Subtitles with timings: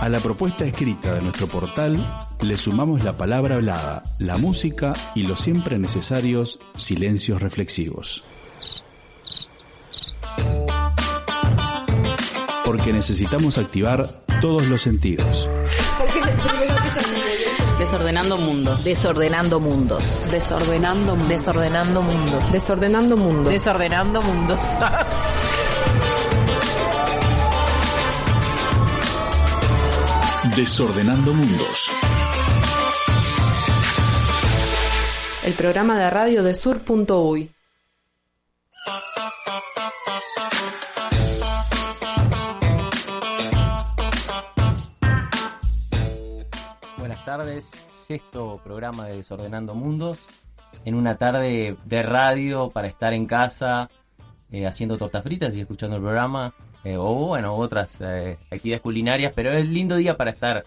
[0.00, 5.22] A la propuesta escrita de nuestro portal le sumamos la palabra hablada, la música y
[5.22, 8.22] los siempre necesarios silencios reflexivos.
[12.64, 15.48] Porque necesitamos activar todos los sentidos.
[17.78, 18.84] Desordenando mundos.
[18.84, 20.30] Desordenando mundos.
[20.30, 21.28] Desordenando mundos.
[21.28, 22.52] Desordenando mundos.
[22.52, 23.52] Desordenando mundos.
[23.52, 24.60] Desordenando mundos.
[30.54, 31.90] Desordenando mundos.
[35.44, 37.50] El programa de radio de sur.uy.
[46.98, 50.26] Buenas tardes, sexto programa de Desordenando Mundos,
[50.84, 53.90] en una tarde de radio para estar en casa
[54.52, 56.54] eh, haciendo tortas fritas y escuchando el programa,
[56.86, 60.62] eh, o bueno, otras eh, actividades culinarias, pero es lindo día para estar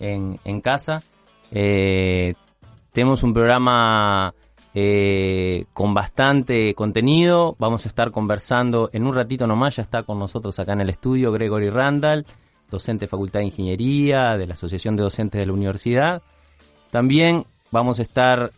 [0.00, 1.02] en, en casa.
[1.50, 2.32] Eh,
[2.90, 4.32] tenemos un programa
[5.72, 10.56] con bastante contenido, vamos a estar conversando en un ratito nomás, ya está con nosotros
[10.60, 12.24] acá en el estudio Gregory Randall,
[12.70, 16.22] docente de Facultad de Ingeniería, de la Asociación de Docentes de la Universidad.
[16.92, 18.52] También vamos a estar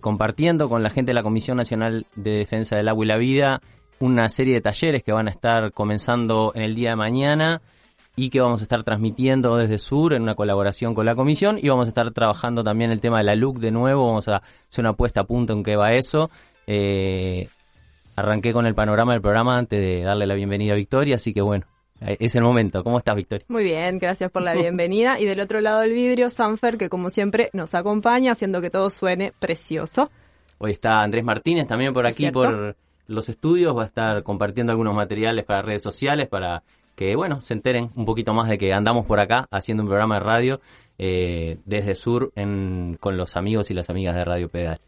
[0.00, 3.60] compartiendo con la gente de la Comisión Nacional de Defensa del Agua y la Vida
[4.00, 7.60] una serie de talleres que van a estar comenzando en el día de mañana
[8.16, 11.68] y que vamos a estar transmitiendo desde Sur en una colaboración con la comisión y
[11.68, 14.36] vamos a estar trabajando también el tema de la LUC de nuevo, vamos a
[14.68, 16.30] hacer una puesta a punto en qué va eso.
[16.66, 17.48] Eh,
[18.16, 21.42] arranqué con el panorama del programa antes de darle la bienvenida a Victoria, así que
[21.42, 21.66] bueno,
[22.00, 22.82] eh, es el momento.
[22.82, 23.44] ¿Cómo estás, Victoria?
[23.48, 25.20] Muy bien, gracias por la bienvenida.
[25.20, 28.88] Y del otro lado del vidrio, Sanfer, que como siempre nos acompaña, haciendo que todo
[28.90, 30.10] suene precioso.
[30.58, 32.42] Hoy está Andrés Martínez también por aquí, ¿Cierto?
[32.42, 32.76] por
[33.10, 36.62] los estudios, va a estar compartiendo algunos materiales para redes sociales, para
[36.94, 40.16] que, bueno, se enteren un poquito más de que andamos por acá haciendo un programa
[40.16, 40.60] de radio
[40.98, 42.32] eh, desde Sur
[43.00, 44.80] con los amigos y las amigas de Radio Pedal.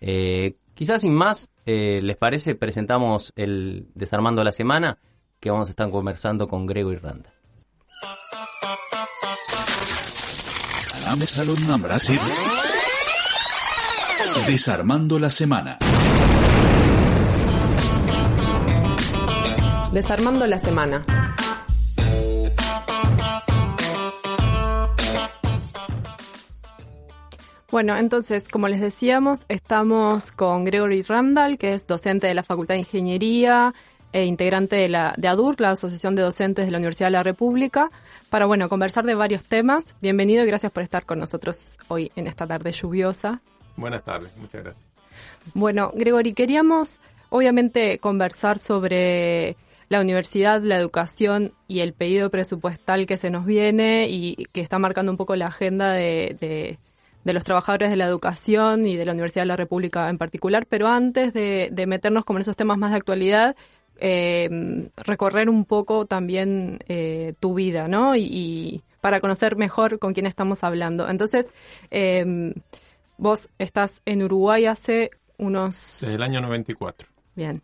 [0.00, 2.54] Eh, quizás sin más, eh, ¿les parece?
[2.54, 4.98] Presentamos el Desarmando la Semana,
[5.40, 7.32] que vamos a estar conversando con Grego y Randa.
[14.46, 15.78] Desarmando la semana.
[19.92, 21.02] Desarmando la semana.
[27.70, 32.74] Bueno, entonces, como les decíamos, estamos con Gregory Randall, que es docente de la Facultad
[32.74, 33.72] de Ingeniería
[34.12, 37.22] e integrante de la de ADUR, la Asociación de Docentes de la Universidad de la
[37.22, 37.88] República,
[38.28, 39.94] para bueno, conversar de varios temas.
[40.02, 43.40] Bienvenido y gracias por estar con nosotros hoy en esta tarde lluviosa.
[43.76, 44.86] Buenas tardes, muchas gracias.
[45.54, 47.00] Bueno, Gregory, queríamos
[47.30, 49.56] obviamente conversar sobre
[49.88, 54.78] la universidad, la educación y el pedido presupuestal que se nos viene y que está
[54.78, 56.78] marcando un poco la agenda de, de-
[57.24, 60.64] de los trabajadores de la educación y de la Universidad de la República en particular.
[60.66, 63.54] Pero antes de, de meternos como en esos temas más de actualidad,
[64.00, 68.14] eh, recorrer un poco también eh, tu vida, ¿no?
[68.16, 71.08] Y, y para conocer mejor con quién estamos hablando.
[71.08, 71.46] Entonces,
[71.90, 72.54] eh,
[73.18, 75.98] vos estás en Uruguay hace unos...
[76.00, 77.60] Desde el año 94, Bien,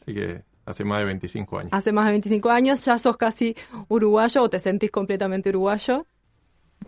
[0.00, 1.70] así que hace más de 25 años.
[1.72, 3.56] hace más de 25 años, ya sos casi
[3.88, 6.06] uruguayo o te sentís completamente uruguayo.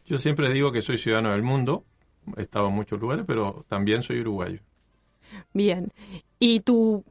[0.05, 1.84] Yo siempre digo que soy ciudadano del mundo,
[2.37, 4.61] he estado en muchos lugares, pero también soy uruguayo.
[5.53, 5.88] Bien.
[6.38, 7.05] Y tu,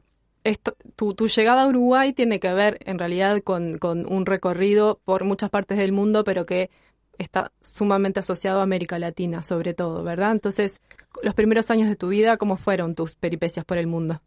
[0.44, 5.00] esto- tu, tu llegada a Uruguay tiene que ver en realidad con, con un recorrido
[5.04, 6.70] por muchas partes del mundo, pero que
[7.18, 10.32] está sumamente asociado a América Latina, sobre todo, ¿verdad?
[10.32, 10.80] Entonces,
[11.22, 14.20] los primeros años de tu vida, ¿cómo fueron tus peripecias por el mundo?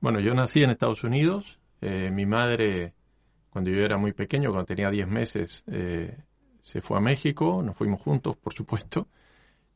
[0.00, 2.94] Bueno, yo nací en Estados Unidos, eh, mi madre,
[3.50, 6.16] cuando yo era muy pequeño, cuando tenía 10 meses, eh,
[6.62, 9.08] se fue a México, nos fuimos juntos, por supuesto,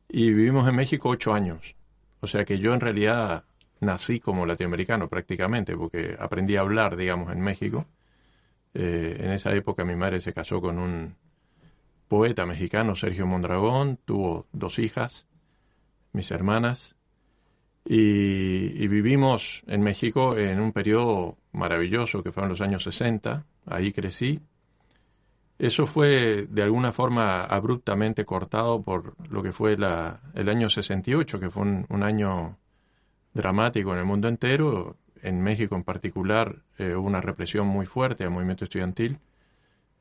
[0.08, 1.76] y vivimos en México 8 años.
[2.20, 3.44] O sea que yo en realidad
[3.80, 7.86] nací como latinoamericano prácticamente, porque aprendí a hablar, digamos, en México.
[8.72, 11.16] Eh, en esa época mi madre se casó con un
[12.08, 15.26] poeta mexicano, Sergio Mondragón, tuvo dos hijas,
[16.12, 16.96] mis hermanas,
[17.90, 24.42] y, vivimos en México en un periodo maravilloso que fueron los años 60, ahí crecí.
[25.58, 31.40] Eso fue de alguna forma abruptamente cortado por lo que fue la, el año 68,
[31.40, 32.58] que fue un, un año
[33.32, 34.96] dramático en el mundo entero.
[35.22, 39.18] En México en particular eh, hubo una represión muy fuerte al movimiento estudiantil.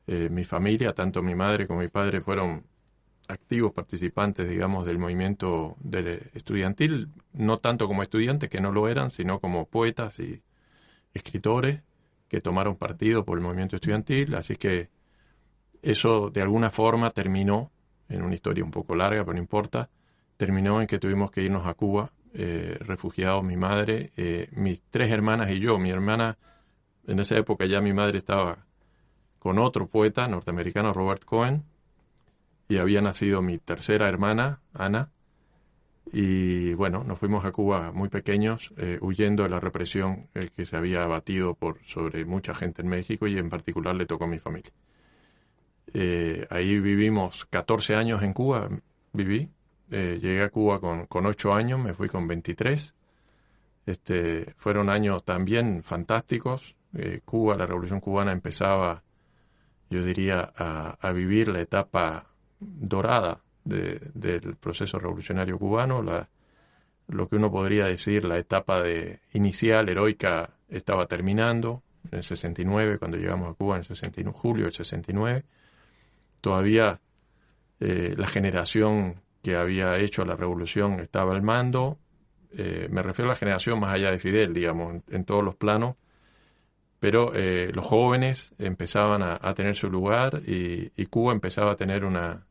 [0.06, 2.64] Eh, mi familia, tanto mi madre como mi padre, fueron
[3.28, 9.10] activos participantes, digamos, del movimiento del estudiantil, no tanto como estudiantes, que no lo eran,
[9.10, 10.42] sino como poetas y
[11.14, 11.82] escritores,
[12.28, 14.90] que tomaron partido por el movimiento estudiantil, así que
[15.82, 17.70] eso de alguna forma terminó,
[18.08, 19.88] en una historia un poco larga, pero no importa,
[20.36, 25.10] terminó en que tuvimos que irnos a Cuba, eh, refugiados, mi madre, eh, mis tres
[25.12, 25.78] hermanas y yo.
[25.78, 26.38] Mi hermana,
[27.06, 28.66] en esa época ya mi madre estaba
[29.38, 31.64] con otro poeta norteamericano, Robert Cohen,
[32.68, 35.10] y había nacido mi tercera hermana, Ana,
[36.12, 40.76] y bueno, nos fuimos a Cuba muy pequeños, eh, huyendo de la represión que se
[40.76, 44.38] había abatido por, sobre mucha gente en México y en particular le tocó a mi
[44.38, 44.72] familia.
[45.92, 48.68] Eh, ahí vivimos 14 años en Cuba,
[49.12, 49.50] viví.
[49.90, 52.94] Eh, llegué a Cuba con, con 8 años, me fui con 23.
[53.86, 56.74] Este, fueron años también fantásticos.
[57.26, 59.04] Cuba, la revolución cubana empezaba,
[59.90, 62.27] yo diría, a vivir la etapa
[62.60, 66.28] dorada del proceso revolucionario cubano, la,
[67.08, 72.98] lo que uno podría decir la etapa de inicial heroica estaba terminando en el 69,
[72.98, 75.44] cuando llegamos a Cuba en el 69, julio del 69.
[76.40, 77.00] Todavía
[77.80, 81.98] eh, la generación que había hecho la revolución estaba al mando.
[82.52, 85.96] Eh, me refiero a la generación más allá de Fidel, digamos, en, todos los planos.
[87.00, 92.47] Pero eh, los jóvenes empezaban a, tener su lugar y, Cuba empezaba a tener una,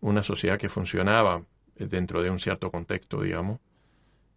[0.00, 1.42] una sociedad que funcionaba
[1.76, 3.60] dentro de un cierto contexto, digamos,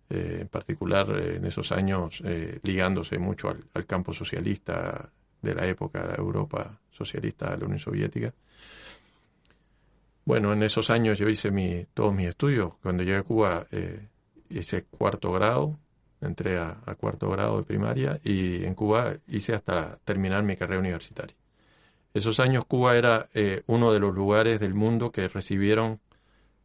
[0.10, 5.10] eh, en particular eh, en esos años eh, ligándose mucho al, campo socialista
[5.42, 8.34] de la época, la Europa socialista de la Unión Soviética.
[10.26, 12.74] Bueno, en esos años yo hice mi, todos mis estudios.
[12.82, 13.66] Cuando llegué a Cuba
[14.50, 15.80] hice cuarto grado,
[16.20, 20.80] entré a, a, cuarto grado de primaria y en Cuba hice hasta terminar mi carrera
[20.80, 21.36] universitaria.
[22.14, 26.00] Esos años Cuba era eh, uno de los lugares del mundo que recibieron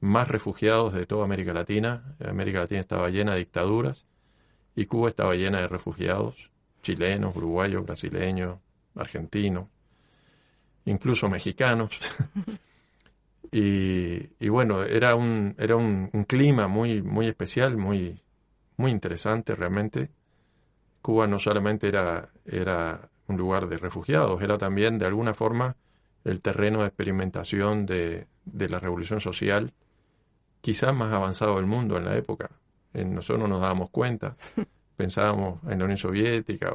[0.01, 2.17] más refugiados de toda América Latina.
[2.25, 4.07] América Latina estaba llena de dictaduras
[4.75, 6.51] y Cuba estaba llena de refugiados
[6.83, 8.59] chilenos, uruguayos, brasileños,
[8.95, 9.69] argentinos,
[10.85, 11.99] incluso mexicanos.
[13.51, 18.23] y, bueno, era un, era un, clima muy, muy especial, muy,
[18.77, 20.11] muy interesante realmente.
[21.03, 25.77] Cuba no solamente era, era un lugar de refugiados, era también de alguna forma
[26.25, 29.73] el terreno de experimentación de, la revolución social
[30.61, 32.51] quizás más avanzado del mundo en la época.
[32.93, 34.35] En nosotros no nos dábamos cuenta,
[34.97, 36.73] pensábamos en la Unión Soviética,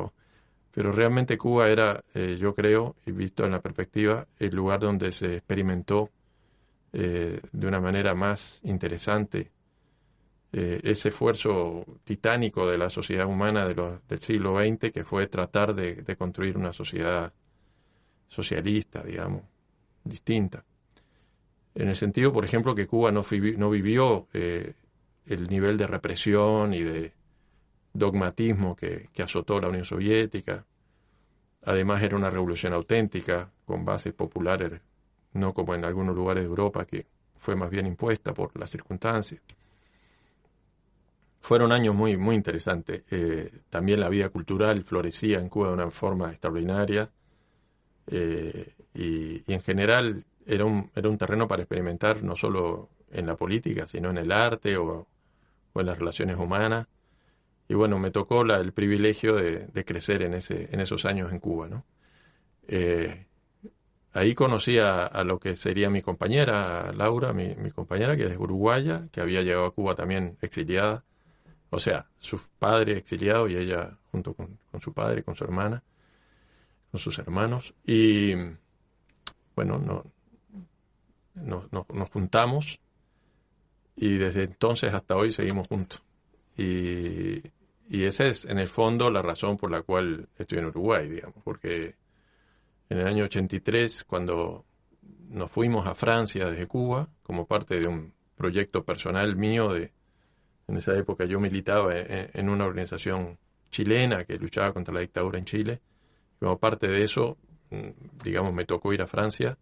[0.71, 5.11] pero realmente Cuba era, eh, yo creo, y visto en la perspectiva, el lugar donde
[5.11, 6.09] se experimentó
[6.93, 9.51] eh, de una manera más interesante
[10.53, 16.03] eh, ese esfuerzo titánico de la sociedad humana del siglo XX, que fue tratar de,
[16.17, 17.31] construir una sociedad
[18.27, 19.43] socialista, digamos,
[20.03, 20.65] distinta.
[21.73, 23.23] En el sentido, por ejemplo, que Cuba no,
[23.57, 24.73] no vivió eh,
[25.25, 27.13] el nivel de represión y de
[27.93, 30.65] dogmatismo que, que azotó la Unión Soviética.
[31.63, 34.81] Además era una revolución auténtica, con bases populares,
[35.31, 37.07] no como en algunos lugares de Europa, que
[37.37, 39.41] fue más bien impuesta por las circunstancias
[41.41, 43.03] fueron años muy, muy interesantes.
[43.11, 47.09] Eh, también la vida cultural florecía en Cuba de una forma extraordinaria
[48.07, 53.35] eh, y, en general era un, era un terreno para experimentar no solo en la
[53.35, 55.07] política, sino en el arte o,
[55.75, 56.87] en las relaciones humanas.
[57.67, 61.69] Y bueno, me tocó el privilegio de, crecer en, ese, en esos años en Cuba.
[61.69, 61.85] ¿no?
[62.67, 63.27] Eh,
[64.13, 69.07] ahí conocí a, lo que sería mi compañera, Laura, mi, mi compañera, que es uruguaya,
[69.11, 71.03] que había llegado a Cuba también exiliada
[71.71, 75.81] o sea, su padre exiliado y ella junto con, su padre, con su hermana,
[76.91, 77.73] con sus hermanos.
[77.85, 78.35] Y
[79.55, 79.79] bueno,
[81.33, 82.77] no, nos juntamos
[83.95, 86.03] y desde entonces hasta hoy seguimos juntos.
[86.57, 87.41] Y,
[87.87, 91.37] y esa es en el fondo la razón por la cual estoy en Uruguay, digamos,
[91.41, 91.95] porque
[92.89, 94.65] en el año 83, cuando
[95.29, 99.93] nos fuimos a Francia desde Cuba, como parte de un proyecto personal mío de,
[100.71, 103.37] en esa época yo militaba en, una organización
[103.69, 105.81] chilena que luchaba contra la dictadura en Chile.
[106.39, 107.37] Como parte de eso,
[107.71, 109.57] mm, digamos, me tocó ir a Francia.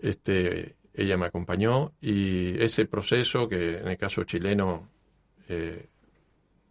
[0.00, 4.90] Este, ella me acompañó y ese proceso, que en el caso chileno,
[5.48, 5.88] eh,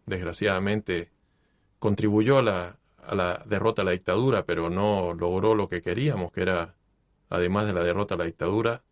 [0.05, 1.09] desgraciadamente,
[1.79, 6.33] contribuyó a la, a la derrota de la dictadura, pero no logró lo que queríamos,
[6.33, 6.75] que era,
[7.29, 8.83] además de la derrota de la dictadura,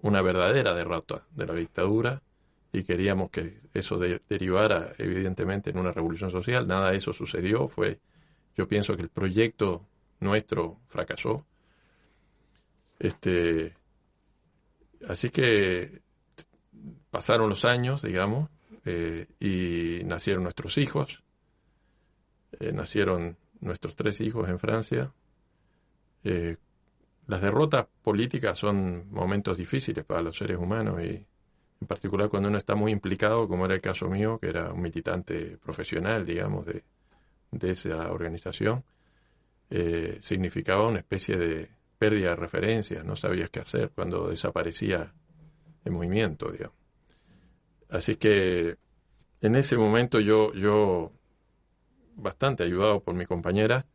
[0.00, 2.22] una verdadera derrota de la dictadura
[2.76, 6.66] y queríamos que eso derivara evidentemente en una revolución social.
[6.66, 7.66] Nada de eso sucedió.
[7.68, 8.00] Fue,
[8.54, 9.86] yo pienso que el proyecto
[10.20, 11.46] nuestro fracasó.
[12.98, 13.74] Este,
[15.08, 16.02] así que
[17.10, 18.50] pasaron los años, digamos,
[18.84, 21.22] eh, y nacieron nuestros hijos.
[22.60, 25.14] Eh, nacieron nuestros tres hijos en Francia.
[26.24, 26.58] Eh,
[27.26, 31.26] las derrotas políticas son momentos difíciles para los seres humanos y
[31.80, 34.80] en particular cuando uno está muy implicado, como era el caso mío, que era un
[34.80, 36.84] militante profesional, digamos, de,
[37.50, 38.84] de esa organización,
[39.70, 41.68] eh, significaba una especie de
[41.98, 45.12] pérdida de referencias, no sabías qué hacer cuando desaparecía
[45.84, 46.76] el movimiento, digamos.
[47.88, 48.76] Así que
[49.40, 51.12] en ese momento yo, yo,
[52.14, 53.86] bastante ayudado por mi compañera,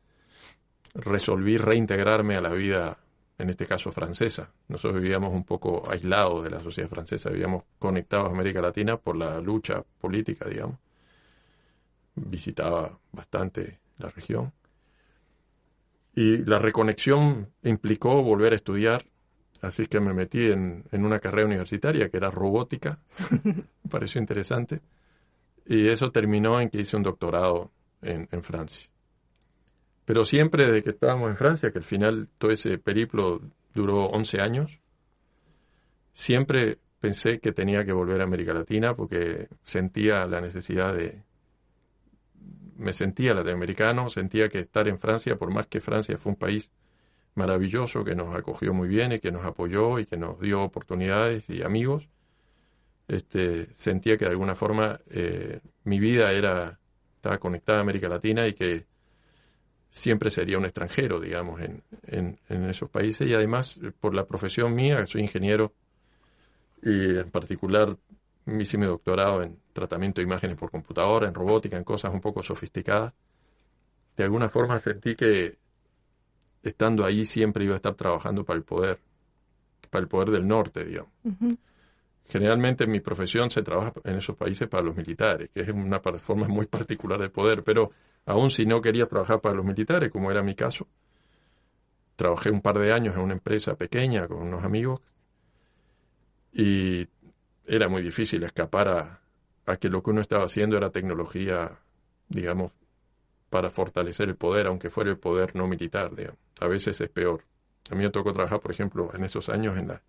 [0.94, 2.98] resolví reintegrarme a la vida
[3.42, 4.52] en este caso francesa.
[4.68, 9.18] Nosotros vivíamos un poco aislados de la sociedad francesa, vivíamos conectados a América Latina por
[9.18, 10.78] la lucha política, digamos.
[12.16, 14.54] Visitaba bastante la región.
[16.14, 19.06] Y la reconexión implicó volver a estudiar,
[19.62, 23.00] así que me metí en, una carrera universitaria que era robótica,
[23.44, 24.82] me pareció interesante,
[25.66, 27.72] y eso terminó en que hice un doctorado
[28.02, 28.91] en, en Francia.
[30.06, 33.42] Pero siempre desde que estábamos en Francia, que al final todo ese periplo
[33.74, 34.80] duró 11 años,
[36.14, 41.24] siempre pensé que tenía que volver a América Latina porque sentía la necesidad de...
[42.78, 46.72] Me sentía latinoamericano, sentía que estar en Francia, por más que Francia fue un país
[47.36, 51.48] maravilloso, que nos acogió muy bien y que nos apoyó y que nos dio oportunidades
[51.48, 52.10] y amigos,
[53.08, 56.80] este, sentía que de alguna forma eh, mi vida era
[57.16, 58.88] estaba conectada a América Latina y que
[59.92, 63.28] siempre sería un extranjero, digamos, en, en, esos países.
[63.28, 65.74] Y además, por la profesión mía, soy ingeniero
[66.82, 67.96] y en particular
[68.48, 72.42] hice mi doctorado en tratamiento de imágenes por computadora, en robótica, en cosas un poco
[72.42, 73.14] sofisticadas.
[74.18, 75.58] De alguna forma sentí que
[76.64, 79.00] estando ahí siempre iba a estar trabajando para el poder,
[79.90, 81.12] para el poder del norte, digamos.
[82.32, 86.00] Generalmente en mi profesión se trabaja en esos países para los militares, que es una
[86.00, 87.92] forma muy particular de poder, pero
[88.26, 90.88] aun si no quería trabajar para los militares, como era mi caso.
[92.16, 95.02] Trabajé un par de años en una empresa pequeña con unos amigos
[96.54, 97.06] y
[97.66, 98.88] era muy difícil escapar
[99.66, 101.80] a, que lo que uno estaba haciendo era tecnología,
[102.30, 102.72] digamos,
[103.50, 106.12] para fortalecer el poder, aunque fuera el poder no militar.
[106.62, 107.44] A veces es peor.
[107.90, 110.02] A mí me tocó trabajar, por ejemplo, en esos años en la,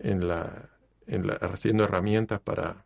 [0.00, 0.77] en la,
[1.08, 2.84] en la haciendo herramientas para,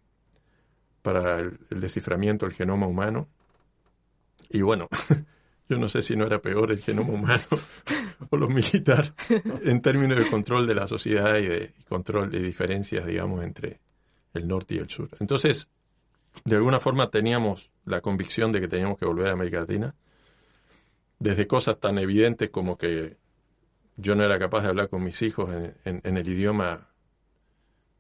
[1.03, 3.29] para el desciframiento del genoma humano
[4.53, 4.89] y bueno,
[5.69, 7.45] yo no sé si no era peor el genoma humano
[8.31, 9.15] o lo militar
[9.65, 13.81] en términos de control de la sociedad y de control de diferencias, digamos, entre
[14.35, 15.09] el norte y el sur.
[15.21, 15.69] Entonces,
[16.45, 19.95] de alguna forma teníamos la convicción de que teníamos que volver a América Latina,
[21.19, 23.17] desde cosas tan evidentes como que
[23.97, 25.51] yo no era capaz de hablar con mis hijos
[25.85, 26.89] en, el idioma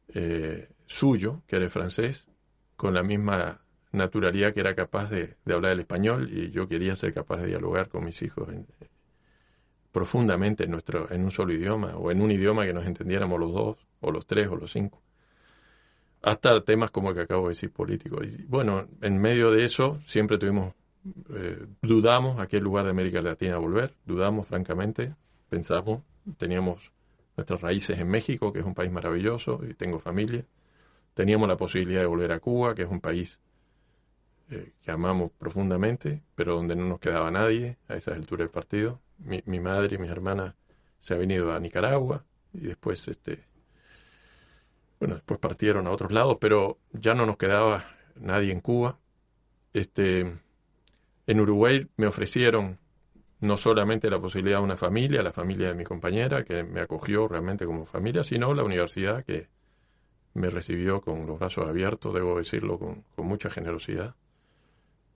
[0.08, 2.26] eh, suyo, que era el francés,
[2.76, 7.12] con la misma naturalidad que era capaz de, hablar el español y yo quería ser
[7.12, 8.48] capaz de dialogar con mis hijos
[9.92, 13.52] profundamente en, nuestro, en un solo idioma o en un idioma que nos entendiéramos los
[13.52, 15.00] dos o los tres o los cinco.
[16.22, 18.22] Hasta temas como el que acabo de decir político.
[18.24, 20.74] Y bueno, en medio de eso siempre tuvimos,
[21.34, 25.14] eh, dudamos a qué lugar de América Latina volver, dudamos francamente,
[25.48, 26.02] pensamos,
[26.38, 26.92] teníamos
[27.36, 30.44] nuestras raíces en México, que es un país maravilloso y tengo familia.
[31.14, 33.38] Teníamos la posibilidad de volver a Cuba, que es un país
[34.50, 39.00] eh, que amamos profundamente, pero donde no nos quedaba nadie a esa altura del partido.
[39.18, 40.54] Mi, mi madre y mis hermanas
[41.00, 43.44] se han venido a Nicaragua y después, este,
[45.00, 47.84] bueno, después partieron a otros lados, pero ya no nos quedaba
[48.16, 48.98] nadie en Cuba.
[49.72, 50.20] Este,
[51.26, 52.78] en Uruguay me ofrecieron
[53.42, 57.26] no solamente la posibilidad de una familia, la familia de mi compañera, que me acogió
[57.26, 59.48] realmente como familia, sino la universidad que
[60.34, 64.14] me recibió con los brazos abiertos, debo decirlo, con, mucha generosidad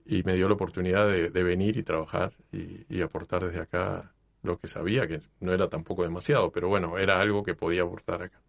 [0.05, 4.67] y me dio la oportunidad de, venir y trabajar y, aportar desde acá lo que
[4.67, 8.41] sabía, que no era tampoco demasiado, pero bueno, era algo que podía aportar acá.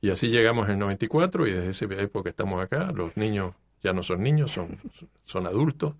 [0.00, 2.90] Y así llegamos en el 94 y desde esa época estamos acá.
[2.92, 4.76] Los niños ya no son niños, son,
[5.24, 5.94] son adultos.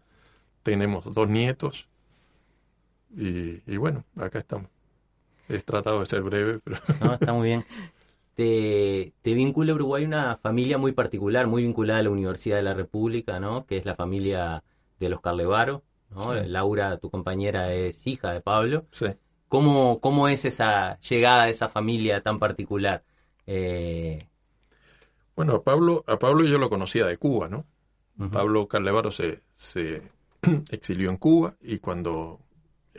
[0.62, 1.88] Tenemos dos nietos
[3.16, 4.68] y, y bueno, acá estamos.
[5.48, 6.76] He tratado de ser breve, pero...
[7.00, 7.64] No, está muy bien.
[8.34, 12.74] Te, te, vincula Uruguay una familia muy particular, muy vinculada a la Universidad de la
[12.74, 13.66] República, ¿no?
[13.66, 14.62] Que es la familia
[15.00, 16.34] de los Carlevaro, ¿no?
[16.34, 18.84] Laura, tu compañera, es hija de Pablo.
[18.92, 19.06] Sí.
[19.48, 23.02] ¿Cómo, ¿Cómo es esa llegada de esa familia tan particular?
[23.46, 24.18] Eh...
[25.34, 27.64] Bueno, a Pablo, a Pablo yo lo conocía de Cuba, ¿no?
[28.32, 30.02] Pablo Carlevaro se, se
[30.70, 32.40] exilió en Cuba y cuando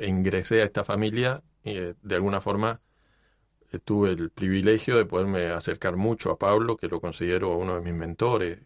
[0.08, 2.82] ingresé a esta familia, eh, de alguna forma
[3.72, 7.82] eh, tuve el privilegio de poderme acercar mucho a Pablo, que lo considero uno de
[7.82, 8.60] mis mentores,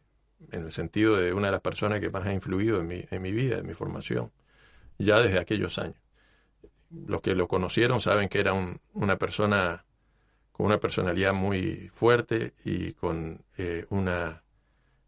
[0.51, 3.21] en el sentido de una de las personas que más ha influido en mi, en
[3.21, 4.31] mi vida, en mi formación.
[4.97, 5.97] ya desde aquellos años.
[6.91, 8.53] Los que lo conocieron saben que era
[8.93, 9.85] una persona
[10.51, 14.43] con una personalidad muy fuerte y con eh, una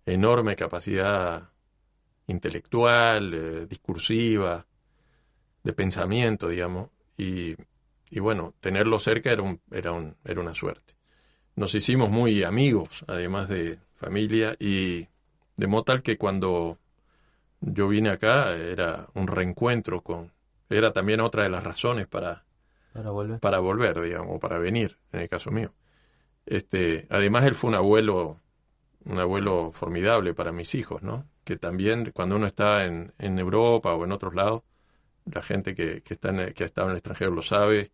[0.05, 1.50] enorme capacidad
[2.27, 4.65] intelectual, eh, discursiva,
[5.66, 7.56] de pensamiento, digamos, y,
[8.12, 10.94] y, bueno, tenerlo cerca era, un, era, un, era una suerte.
[11.56, 15.08] Nos hicimos muy amigos, además de familia, y
[15.58, 16.78] de modo tal que cuando
[17.62, 20.32] yo vine acá era un reencuentro con...
[20.70, 22.46] Era también otra de las razones para,
[22.94, 25.74] para volver, para volver digamos, para venir, en el caso mío.
[26.46, 28.40] Este, además, él fue un abuelo,
[29.04, 31.26] un abuelo formidable para mis hijos, ¿no?
[31.44, 34.62] Que también cuando uno está en, en Europa o en otros lados,
[35.25, 37.91] la gente que, que, está en, que ha estado en el extranjero lo sabe,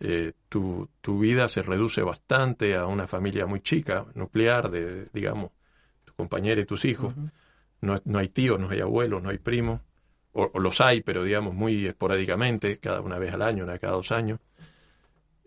[0.00, 5.52] eh, tu, tu vida se reduce bastante a una familia muy chica, nuclear, de, digamos,
[6.04, 7.14] tu compañera y tus hijos.
[7.80, 9.80] no, no, hay tíos, no hay abuelos, no hay primos,
[10.32, 13.94] o, o, los hay, pero digamos muy esporádicamente, cada una vez al año, una cada
[13.94, 14.40] dos años.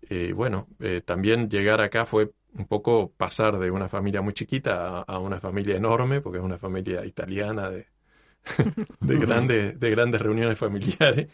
[0.09, 4.99] Y bueno, eh, también llegar acá fue un poco pasar de una familia muy chiquita
[4.99, 7.87] a, a una familia enorme, porque es una familia italiana de,
[8.99, 11.27] de, grandes, de grandes reuniones familiares.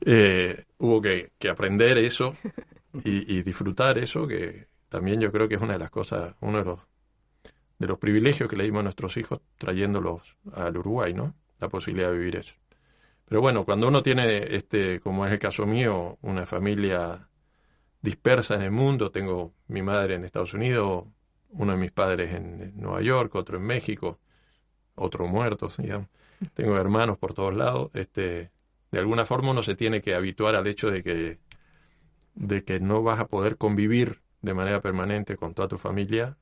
[0.00, 2.36] Eh, hubo que, que, aprender eso
[3.04, 6.64] y, disfrutar eso, que también yo creo que es una de las cosas, uno de
[6.64, 6.80] los,
[7.78, 11.34] de los privilegios que le dimos a nuestros hijos trayéndolos al Uruguay, ¿no?
[11.58, 12.54] La posibilidad de vivir eso.
[13.24, 17.28] Pero bueno, cuando uno tiene, este, como es el caso mío, una familia
[18.00, 21.06] dispersa en el mundo, tengo mi madre en Estados Unidos,
[21.50, 24.18] uno de mis padres en Nueva York, otro en México,
[24.94, 26.08] otro muerto, digamos.
[26.54, 28.50] Tengo hermanos por todos lados, este,
[28.90, 31.38] de alguna forma uno se tiene que habituar al hecho de que,
[32.34, 36.36] de que no vas a poder convivir de manera permanente con toda tu familia,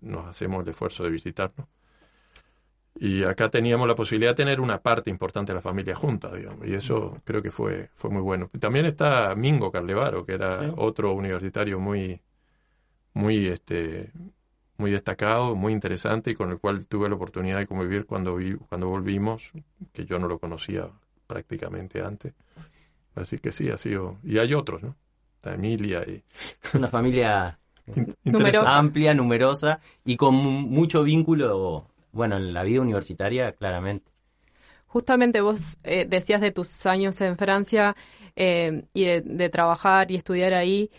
[0.00, 1.68] nos hacemos el esfuerzo de visitarnos.
[2.96, 6.66] Y acá teníamos la posibilidad de tener una parte importante de la familia junta, digamos,
[6.66, 8.50] y eso creo que fue, fue muy bueno.
[8.58, 10.72] También está Mingo Carlevaro, que era sí.
[10.76, 12.20] otro universitario muy,
[13.14, 14.12] muy, este,
[14.80, 18.56] muy destacado, muy interesante y con el cual tuve la oportunidad de convivir cuando, vi,
[18.56, 19.52] cuando volvimos,
[19.92, 20.88] que yo no lo conocía
[21.26, 22.34] prácticamente antes.
[23.14, 24.18] Así que sí, ha sido...
[24.24, 24.96] Y hay otros, ¿no?
[25.36, 26.24] Está Emilia y...
[26.76, 27.58] Una familia
[28.24, 28.78] numerosa.
[28.78, 34.10] amplia, numerosa y con mucho vínculo, bueno, en la vida universitaria, claramente.
[34.86, 37.94] Justamente vos eh, decías de tus años en Francia
[38.34, 40.90] eh, y de, de, trabajar y estudiar ahí,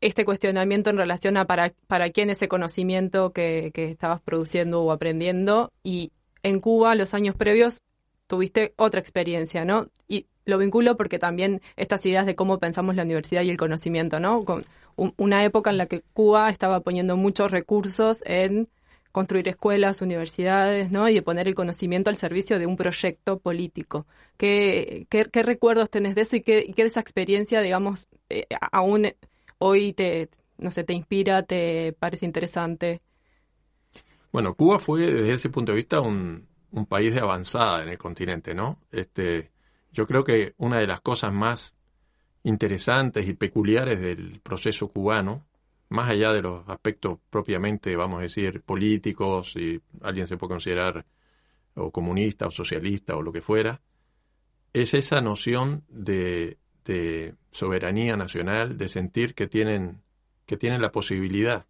[0.00, 4.92] este cuestionamiento en relación a para, para quién ese conocimiento que, que estabas produciendo o
[4.92, 7.82] aprendiendo y en Cuba los años previos
[8.26, 9.88] tuviste otra experiencia, ¿no?
[10.08, 14.20] Y lo vinculo porque también estas ideas de cómo pensamos la universidad y el conocimiento,
[14.20, 14.44] ¿no?
[14.44, 14.62] Con
[14.96, 18.68] un, una época en la que Cuba estaba poniendo muchos recursos en
[19.12, 21.08] construir escuelas, universidades, ¿no?
[21.08, 24.06] Y de poner el conocimiento al servicio de un proyecto político.
[24.36, 28.46] ¿Qué, qué, qué recuerdos tenés de eso y qué, qué de esa experiencia, digamos, eh,
[28.70, 29.12] aún
[29.60, 33.00] hoy te, no sé, te inspira, te parece interesante?
[34.32, 37.98] Bueno, Cuba fue desde ese punto de vista un, un país de avanzada en el
[37.98, 38.78] continente, ¿no?
[38.90, 39.50] Este,
[39.92, 41.74] yo creo que una de las cosas más
[42.42, 45.46] interesantes y peculiares del proceso cubano,
[45.88, 51.04] más allá de los aspectos propiamente, vamos a decir, políticos, y alguien se puede considerar
[51.74, 53.80] o comunista o socialista o lo que fuera,
[54.72, 56.58] es esa noción de,
[56.90, 60.02] de soberanía nacional, de sentir que tienen,
[60.44, 61.66] que tienen la posibilidad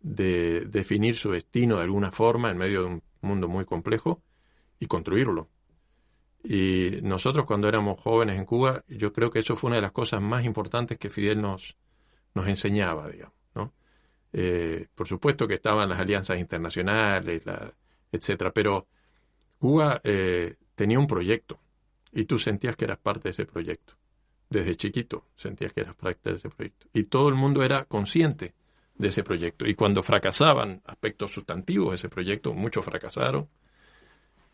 [0.00, 4.22] de definir su destino de alguna forma en medio de un mundo muy complejo
[4.80, 5.50] y construirlo.
[6.42, 9.92] Y nosotros cuando éramos jóvenes en Cuba, yo creo que eso fue una de las
[9.92, 11.76] cosas más importantes que Fidel nos,
[12.34, 13.34] enseñaba, digamos.
[13.54, 13.74] ¿no?
[14.32, 17.42] Eh, por supuesto que estaban las alianzas internacionales,
[18.12, 18.86] etcétera, pero
[19.58, 21.60] Cuba eh, tenía un proyecto
[22.12, 23.98] y tú sentías que eras parte de ese proyecto.
[24.50, 26.86] Desde chiquito sentías que eras parte de ese proyecto.
[26.92, 28.54] Y todo el mundo era consciente
[28.96, 29.66] de ese proyecto.
[29.66, 33.48] Y cuando fracasaban aspectos sustantivos de ese proyecto, muchos fracasaron,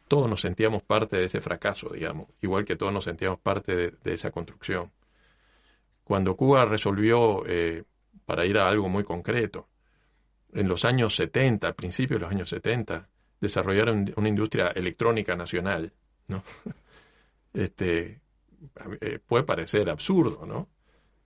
[0.07, 4.13] todos nos sentíamos parte de ese fracaso, digamos, igual que todos nos sentíamos parte de,
[4.13, 4.93] esa construcción.
[6.05, 7.85] Cuando Cuba resolvió, eh,
[8.27, 9.69] para ir a algo muy concreto,
[10.53, 13.09] en los años 70, al principio de los años 70,
[13.41, 15.93] desarrollaron una industria electrónica nacional,
[16.29, 16.43] ¿no?
[17.55, 18.21] Este,
[19.01, 20.69] eh, puede parecer absurdo, ¿no?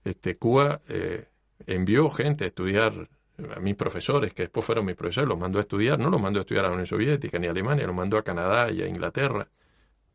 [0.04, 1.26] Este, Cuba eh,
[1.66, 3.08] envió gente a estudiar,
[3.54, 6.40] a mis profesores, que después fueron mis profesores, los mandó a estudiar, no los mandó
[6.40, 8.88] a estudiar a la Unión Soviética ni a Alemania, los mandó a Canadá y a
[8.88, 9.48] Inglaterra,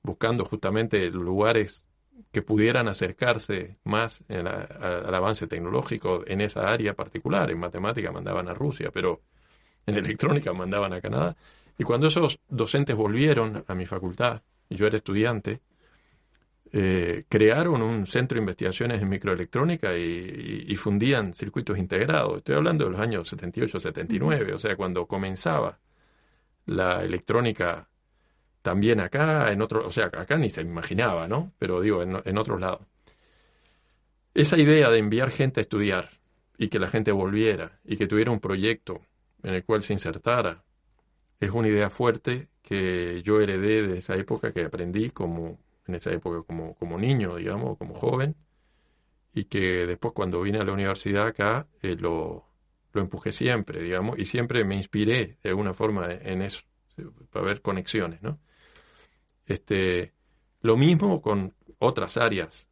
[0.01, 1.83] buscando justamente lugares
[2.31, 7.49] que pudieran acercarse más la, a, al avance tecnológico en esa área particular.
[7.49, 9.21] En matemática mandaban a Rusia, pero
[9.85, 11.35] en electrónica mandaban a Canadá.
[11.77, 15.61] Y cuando esos docentes volvieron a mi facultad, yo era estudiante,
[16.75, 22.39] eh, crearon un centro de investigaciones en microelectrónica y, y, fundían circuitos integrados.
[22.39, 25.77] Estoy hablando de los años 78, 79, o sea, cuando comenzaba
[26.65, 27.87] la electrónica
[28.63, 31.53] también acá, en otro, o sea, acá ni se imaginaba, ¿no?
[31.59, 32.81] Pero digo, en, en otros lados.
[34.33, 36.09] Esa idea de enviar gente a estudiar
[36.57, 39.01] y que la gente volviera y que tuviera un proyecto
[39.43, 40.63] en el cual se insertara,
[41.39, 46.11] es una idea fuerte que yo heredé de esa época, que aprendí como en esa
[46.11, 48.35] época como, como niño, digamos, como joven,
[49.33, 52.45] y que después cuando vine a la universidad acá eh, lo,
[52.93, 56.59] lo empujé siempre, digamos, y siempre me inspiré de alguna forma en eso,
[57.31, 58.39] para ver conexiones, ¿no?
[59.45, 60.13] Este,
[60.61, 62.67] lo mismo con otras áreas,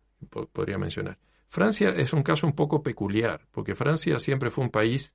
[0.53, 1.17] podría mencionar.
[1.47, 5.11] Francia es un caso un poco peculiar, porque Francia siempre fue un país,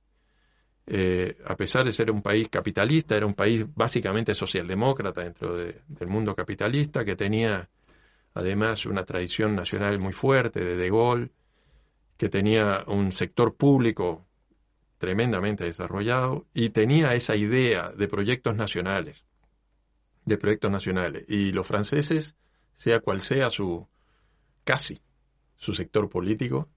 [0.85, 6.07] eh, a pesar de ser un país capitalista, era un país básicamente socialdemócrata dentro del
[6.07, 7.67] mundo capitalista, que tenía
[8.37, 11.31] además una tradición nacional muy fuerte de De Gaulle,
[12.17, 14.27] que tenía un sector público
[14.97, 19.25] tremendamente desarrollado y tenía esa idea de proyectos nacionales,
[20.25, 21.25] de proyectos nacionales.
[21.27, 22.35] Y los franceses,
[22.75, 23.87] sea cual sea su,
[24.63, 25.01] casi
[25.55, 26.69] su sector político,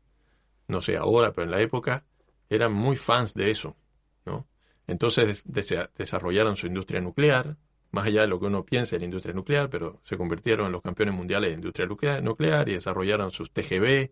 [0.69, 2.05] no sé ahora, pero en la época,
[2.49, 3.77] eran muy fans de eso,
[4.25, 4.47] ¿no?
[4.87, 7.57] Entonces desarrollaron su industria nuclear,
[7.93, 10.73] más allá de lo que uno piense en la industria nuclear, pero se convirtieron en
[10.73, 11.87] los campeones mundiales de industria
[12.21, 14.11] nuclear y desarrollaron sus TGV,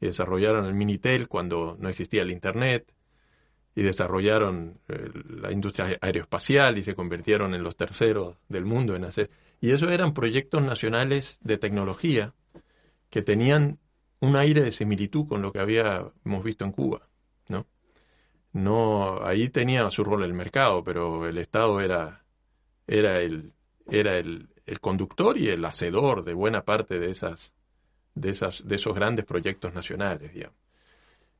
[0.00, 2.92] y desarrollaron el Minitel cuando no existía el Internet,
[3.74, 5.10] y desarrollaron eh,
[5.40, 9.30] la industria aeroespacial y se convirtieron en los terceros del mundo en hacer.
[9.60, 12.34] Y eso eran proyectos nacionales de tecnología
[13.10, 13.78] que tenían
[14.20, 17.08] un aire de similitud con lo que habíamos visto en Cuba,
[17.48, 17.66] ¿no?
[18.52, 22.23] No, ahí tenía su rol el mercado, pero el Estado era,
[22.86, 23.52] era el,
[23.90, 27.52] era el, el conductor y el hacedor de buena parte de esas,
[28.14, 30.58] de esas, de esos grandes proyectos nacionales, digamos.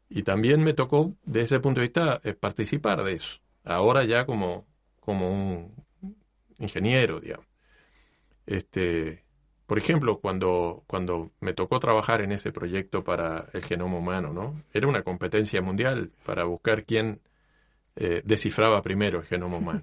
[0.09, 3.41] Y también me tocó, desde ese punto de vista, eh, participar de eso.
[3.65, 4.67] Ahora ya como,
[5.01, 5.75] como un
[6.59, 7.47] ingeniero, digamos.
[8.47, 9.25] Este,
[9.67, 14.63] por ejemplo, cuando, cuando me tocó trabajar en ese proyecto para el genoma humano, ¿no?
[14.73, 17.23] Era una competencia mundial para buscar quién
[17.97, 19.83] eh, descifraba primero el genoma humano.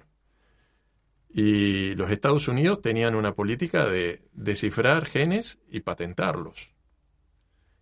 [1.34, 6.70] Y los Estados Unidos tenían una política de descifrar genes y patentarlos.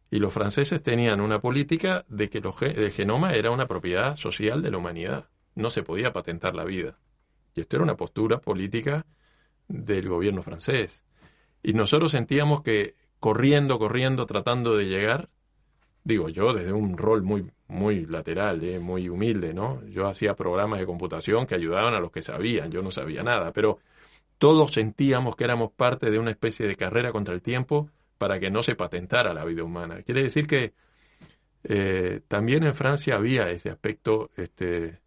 [0.08, 4.70] Y los franceses tenían una política de que el genoma era una propiedad social de
[4.70, 5.28] la humanidad.
[5.56, 6.98] No se podía patentar la vida.
[7.54, 9.04] Y esto era una postura política
[9.66, 11.02] del gobierno francés.
[11.62, 15.28] Y nosotros sentíamos que corriendo, corriendo, tratando de llegar,
[16.04, 19.84] digo yo desde un rol muy, muy lateral, eh, muy humilde, ¿no?
[19.86, 23.52] Yo hacía programas de computación que ayudaban a los que sabían, yo no sabía nada,
[23.52, 23.78] pero
[24.38, 28.50] todos sentíamos que éramos parte de una especie de carrera contra el tiempo para que
[28.50, 30.02] no se patentara la vida humana.
[30.02, 30.74] Quiere decir que
[31.64, 34.98] eh, también en Francia había ese aspecto, este,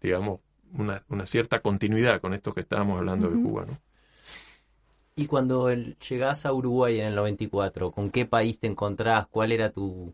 [0.00, 0.40] digamos,
[0.72, 3.78] una, una, cierta continuidad con esto que estábamos hablando de Cuba, ¿no?
[5.16, 9.28] Y cuando llegás a Uruguay en el 94, ¿con qué país te encontrás?
[9.28, 10.12] ¿Cuál era tu,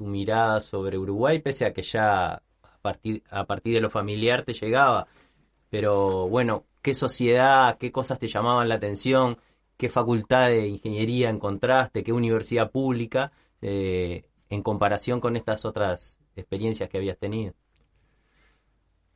[0.00, 1.40] tu mirada sobre Uruguay?
[1.40, 5.06] Pese a que ya a partir, a partir de lo familiar te llegaba.
[5.68, 9.36] Pero bueno, ¿qué sociedad, qué cosas te llamaban la atención?
[9.80, 13.32] qué facultad de ingeniería encontraste, qué universidad pública,
[13.62, 17.54] eh, en comparación con estas otras experiencias que habías tenido.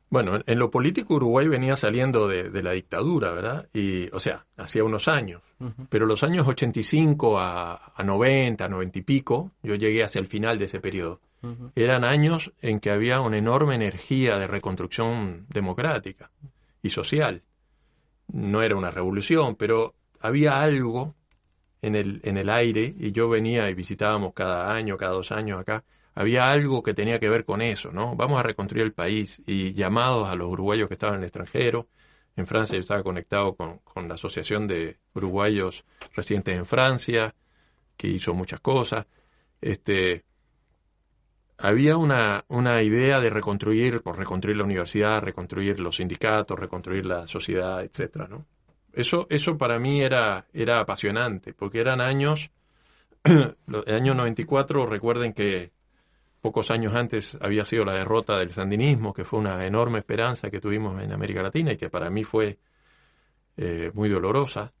[0.09, 3.67] Bueno, en lo político Uruguay venía saliendo de, la dictadura, ¿verdad?
[3.73, 5.41] Y, o sea, hacía unos años.
[5.89, 10.57] Pero los años 85 a, a 90, 90 y pico, yo llegué hacia el final
[10.57, 11.21] de ese periodo.
[11.75, 16.31] Eran años en que había una enorme energía de reconstrucción democrática
[16.81, 17.43] y social.
[18.27, 21.15] No era una revolución, pero había algo
[21.81, 25.59] en el, en el aire, y yo venía y visitábamos cada año, cada dos años
[25.59, 25.83] acá,
[26.15, 28.15] había algo que tenía que ver con eso, ¿no?
[28.15, 31.89] Vamos a reconstruir el país y llamados a los uruguayos que estaban en el extranjero.
[32.37, 37.35] En Francia yo estaba conectado con, con la Asociación de Uruguayos Residentes en Francia,
[37.97, 39.05] que hizo muchas cosas.
[39.59, 40.23] Este,
[41.57, 47.27] había una, una idea de reconstruir, por reconstruir la universidad, reconstruir los sindicatos, reconstruir la
[47.27, 48.45] sociedad, etcétera, ¿no?
[48.93, 52.51] Eso, eso para mí era, era apasionante, porque eran años,
[53.25, 55.74] el año 94, recuerden que
[56.45, 60.59] pocos años antes había sido la derrota del sandinismo, que fue una enorme esperanza que
[60.59, 62.59] tuvimos en América Latina y que para mí fue
[63.57, 64.71] eh, muy dolorosa.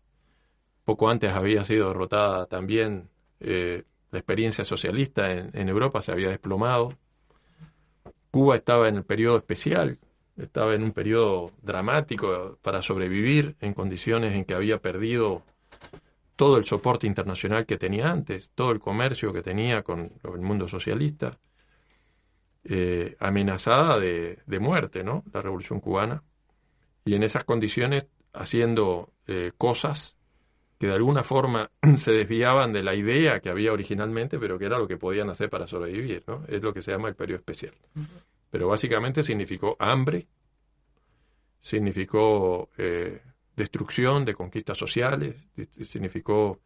[0.83, 6.29] Poco antes había sido derrotada también eh, la experiencia socialista en, en Europa, se había
[6.29, 6.93] desplomado.
[8.29, 9.97] Cuba estaba en el periodo especial,
[10.37, 15.41] estaba en un periodo dramático para sobrevivir en condiciones en que había perdido
[16.35, 20.67] todo el soporte internacional que tenía antes, todo el comercio que tenía con el mundo
[20.67, 21.31] socialista,
[22.67, 25.23] eh, amenazada de, muerte, ¿no?
[25.31, 26.23] La revolución cubana.
[27.03, 30.15] Y en esas condiciones haciendo eh, cosas
[30.79, 34.77] que de alguna forma se desviaban de la idea que había originalmente, pero que era
[34.79, 36.43] lo que podían hacer para sobrevivir, ¿no?
[36.47, 37.73] Es lo que se llama el periodo especial.
[38.49, 40.27] Pero básicamente significó hambre,
[41.61, 43.21] significó eh,
[43.55, 45.35] destrucción de conquistas sociales,
[45.83, 46.59] significó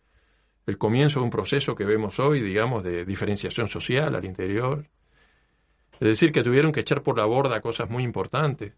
[0.66, 4.86] el comienzo de un proceso que vemos hoy, digamos, de diferenciación social al interior.
[6.00, 8.74] Es decir, que tuvieron que echar por la borda cosas muy importantes,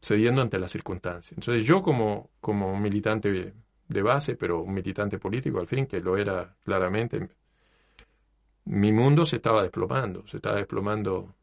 [0.00, 1.32] cediendo ante las circunstancias.
[1.32, 3.54] Entonces yo como, como militante
[3.88, 7.28] de base, pero un militante político al fin, que lo era claramente,
[8.66, 11.34] mi mundo se estaba desplomando, se estaba desplomando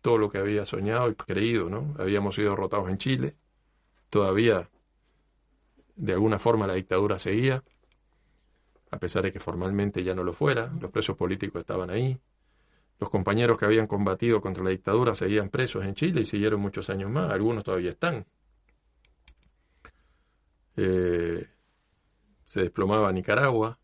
[0.00, 1.94] todo lo que había soñado y creído, ¿no?
[1.98, 3.36] Habíamos sido derrotados en Chile,
[4.08, 4.68] todavía
[5.96, 7.62] de alguna forma la dictadura seguía,
[8.90, 12.18] a pesar de que formalmente ya no lo fuera, los presos políticos estaban ahí,
[13.00, 16.90] los compañeros que habían combatido contra la dictadura seguían presos en Chile y siguieron muchos
[16.90, 18.26] años más, algunos todavía están.
[20.76, 21.48] Eh,
[22.44, 23.78] se desplomaba Nicaragua,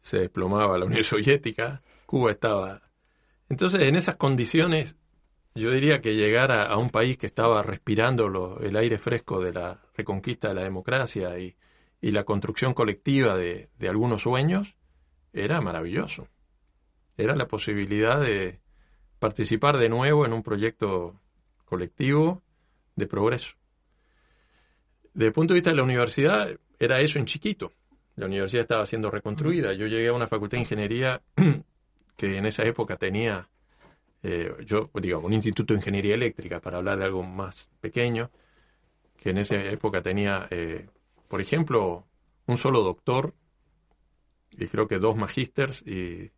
[0.00, 2.82] se desplomaba la Unión Soviética, Cuba estaba...
[3.48, 4.96] Entonces, en esas condiciones,
[5.54, 9.82] yo diría que llegar a, un país que estaba respirando el aire fresco de la
[9.94, 11.56] reconquista de la democracia y,
[12.00, 14.74] la construcción colectiva de, algunos sueños
[15.32, 16.26] era maravilloso.
[17.16, 18.60] Era la posibilidad de
[19.18, 21.20] participar de nuevo en un proyecto
[21.64, 22.42] colectivo
[22.96, 23.56] de progreso.
[25.14, 26.48] Desde el punto de vista de la universidad,
[26.78, 27.72] era eso en chiquito.
[28.16, 29.72] La universidad estaba siendo reconstruida.
[29.72, 31.22] Yo llegué a una facultad de ingeniería
[32.16, 33.48] que en esa época tenía
[34.22, 38.30] eh, yo, digamos, un instituto de ingeniería eléctrica, para hablar de algo más pequeño,
[39.16, 40.88] que en esa época tenía, eh,
[41.28, 42.06] por ejemplo,
[42.46, 43.34] un solo doctor
[44.50, 46.30] y creo que dos magísters y,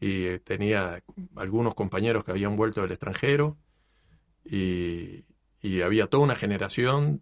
[0.00, 1.02] y tenía
[1.36, 3.58] algunos compañeros que habían vuelto del extranjero
[4.44, 5.24] y,
[5.60, 7.20] y había toda una generación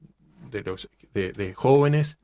[0.51, 2.19] de, los, de, de, jóvenes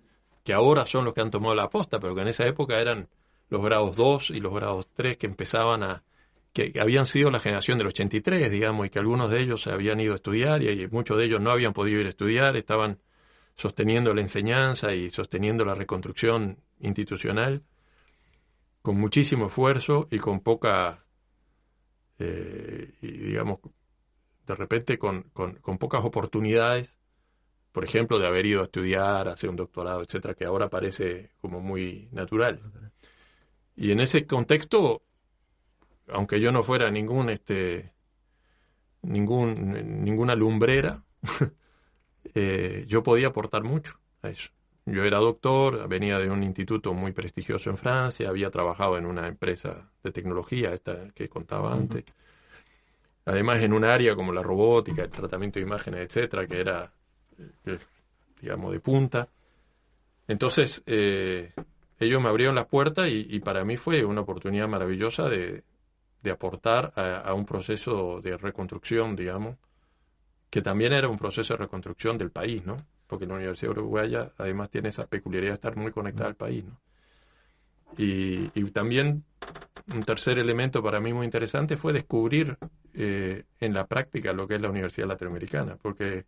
[0.45, 3.09] que ahora son los que han tomado la aposta, pero que en esa época eran
[3.49, 6.05] los grados 2 y los grados 3 que empezaban a,
[6.55, 9.99] que habían sido la generación del 83, digamos, y que algunos de ellos se habían
[9.99, 13.01] ido a estudiar y, muchos de ellos no habían podido ir a estudiar, estaban
[13.57, 17.63] sosteniendo la enseñanza y sosteniendo la reconstrucción institucional
[18.85, 21.07] con muchísimo esfuerzo y con poca,
[22.19, 23.61] eh, y digamos,
[24.47, 26.91] de repente con, con, con, pocas oportunidades,
[27.73, 31.61] por ejemplo, de haber ido a estudiar, hacer un doctorado, etcétera, que ahora parece como
[31.61, 32.61] muy natural.
[33.75, 35.03] Y en ese contexto,
[36.09, 37.95] aunque yo no fuera ningún este
[39.01, 41.05] ningún ninguna lumbrera
[42.35, 44.51] eh, yo podía aportar mucho a eso
[44.87, 49.27] yo era doctor venía de un instituto muy prestigioso en Francia había trabajado en una
[49.27, 52.05] empresa de tecnología esta que contaba antes.
[53.25, 56.93] Además en un área como la robótica el tratamiento de imágenes etcétera que era
[57.67, 57.79] eh,
[58.41, 59.29] digamos de punta.
[60.29, 61.53] Entonces eh,
[61.99, 65.63] ellos me abrieron las puertas y, para mí fue una oportunidad maravillosa de,
[66.23, 69.57] de aportar a, un proceso de reconstrucción, digamos,
[70.51, 72.77] que también era un proceso de reconstrucción del país, ¿no?
[73.15, 76.81] Porque la Universidad Uruguaya además tiene esa peculiaridad de estar muy conectada al país, ¿no?
[77.97, 79.23] Y, también
[79.95, 82.59] un tercer elemento para mí muy interesante fue descubrir
[82.93, 86.27] eh, en la práctica lo que es la Universidad Latinoamericana, porque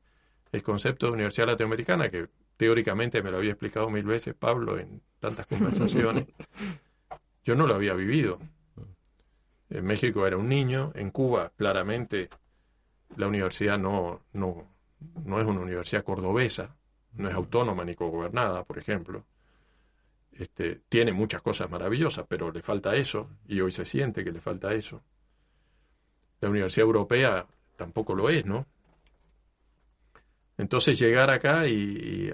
[0.53, 5.03] el concepto de Universidad Latinoamericana, que teóricamente me lo había explicado mil veces Pablo en
[5.19, 6.29] tantas conversaciones,
[7.45, 8.39] yo no lo había vivido.
[9.71, 12.29] En México era un niño, en Cuba claramente
[13.17, 14.76] la universidad no, no,
[15.25, 16.77] no es una universidad cordobesa,
[17.13, 19.25] no es autónoma ni cogobernada, por ejemplo.
[20.33, 24.41] Este, tiene muchas cosas maravillosas, pero le falta eso, y hoy se siente que le
[24.41, 25.03] falta eso.
[26.41, 28.67] La Universidad Europea tampoco lo es, ¿no?
[30.59, 32.33] Entonces llegar acá y,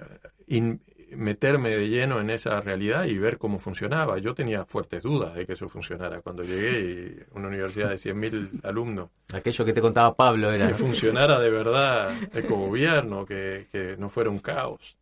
[1.17, 4.19] meterme de lleno en esa realidad y ver cómo funcionaba.
[4.19, 8.65] Yo tenía fuertes dudas de que eso funcionara cuando llegué y una universidad de 100.000
[8.65, 9.11] alumnos.
[9.33, 10.69] Aquello que te contaba Pablo era...
[10.69, 14.97] Que funcionara de verdad el gobierno, que, que no fuera un caos,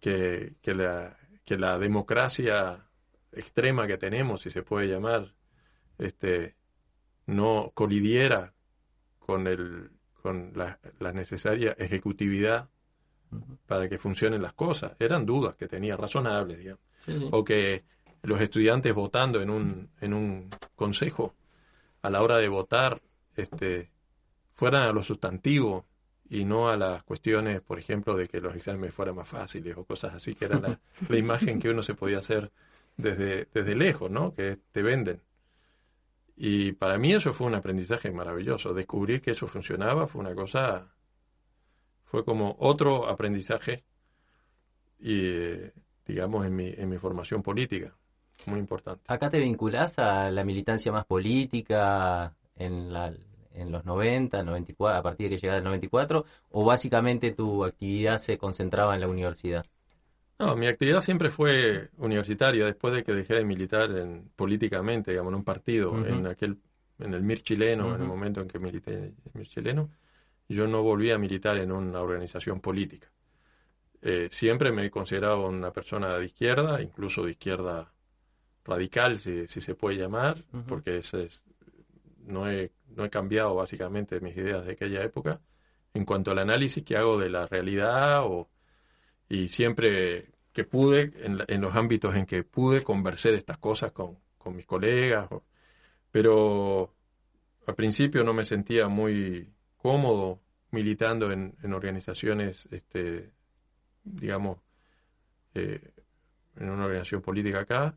[0.00, 2.86] que, que, la, que la democracia
[3.32, 5.32] extrema que tenemos, si se puede llamar,
[5.98, 6.56] este,
[7.26, 8.52] no colidiera
[9.18, 9.90] con, el,
[10.22, 12.68] con la, la necesaria ejecutividad
[13.66, 14.92] para que funcionen las cosas.
[14.98, 16.82] Eran dudas que tenía razonables, digamos.
[17.30, 17.84] O que
[18.22, 21.34] los estudiantes votando en un, en un consejo,
[22.02, 23.00] a la hora de votar,
[23.36, 23.90] este,
[24.52, 25.86] fueran a lo sustantivo
[26.28, 29.84] y no a las cuestiones, por ejemplo, de que los exámenes fueran más fáciles o
[29.84, 32.50] cosas así, que era la, la imagen que uno se podía hacer
[32.96, 34.34] desde, desde lejos, ¿no?
[34.34, 35.22] Que te venden.
[36.36, 38.72] Y para mí eso fue un aprendizaje maravilloso.
[38.72, 40.86] Descubrir que eso funcionaba fue una cosa,
[42.10, 43.84] fue como otro aprendizaje,
[44.98, 45.46] y,
[46.04, 47.94] digamos, en mi, en mi formación política.
[48.46, 49.04] Muy importante.
[49.06, 53.14] ¿Acá te vinculás a la militancia más política en, la,
[53.54, 56.24] en los 90, 94, a partir de que llegaste al 94?
[56.50, 59.64] ¿O básicamente tu actividad se concentraba en la universidad?
[60.40, 62.64] No, mi actividad siempre fue universitaria.
[62.64, 66.58] Después de que dejé de militar en, políticamente, digamos, en un partido, en aquel,
[66.98, 69.90] en el MIR chileno, en el momento en que milité en el MIR chileno,
[70.54, 73.10] yo no volví a militar en una organización política.
[74.02, 77.92] Eh, siempre me he considerado una persona de izquierda, incluso de izquierda
[78.64, 81.42] radical, si, si se puede llamar, porque ese es-
[82.26, 85.40] no, he, no he cambiado básicamente mis ideas de aquella época
[85.94, 88.48] en cuanto al análisis que hago de la realidad o,
[89.28, 93.92] y siempre que pude, en, en los ámbitos en que pude, conversé de estas cosas
[93.92, 95.44] con, con mis colegas, o-
[96.10, 96.94] pero
[97.66, 99.48] al principio no me sentía muy
[99.80, 100.40] cómodo
[100.72, 103.30] militando en, en organizaciones, este,
[104.04, 104.58] digamos,
[105.54, 105.80] eh,
[106.56, 107.96] en una organización política acá.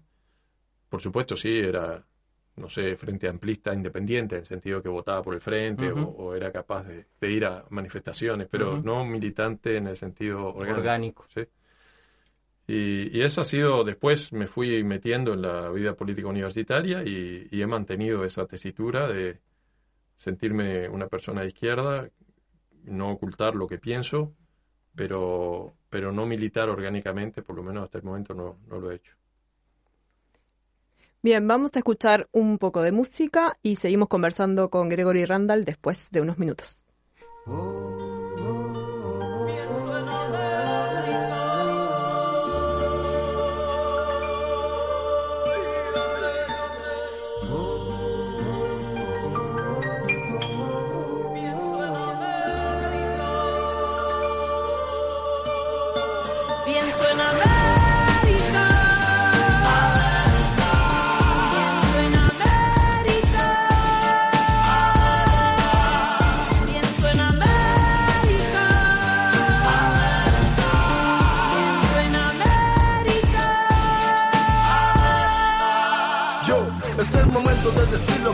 [0.90, 2.04] Por supuesto, sí, era,
[2.56, 6.36] no sé, frente amplista independiente, en el sentido que votaba por el frente o, o
[6.36, 10.80] era capaz de, de ir a manifestaciones, pero no militante en el sentido orgánico.
[10.80, 11.26] Orgánico.
[11.30, 11.42] ¿sí?
[12.68, 17.48] Y, y eso ha sido, después me fui metiendo en la vida política universitaria y,
[17.52, 19.42] y he mantenido esa tesitura de
[20.24, 22.10] sentirme una persona de izquierda,
[22.86, 24.34] no ocultar lo que pienso,
[24.96, 28.96] pero, pero no militar orgánicamente, por lo menos hasta el momento no, no lo he
[28.96, 29.16] hecho.
[31.22, 36.10] Bien, vamos a escuchar un poco de música y seguimos conversando con Gregory Randall después
[36.12, 36.84] de unos minutos.
[37.46, 37.93] Pienso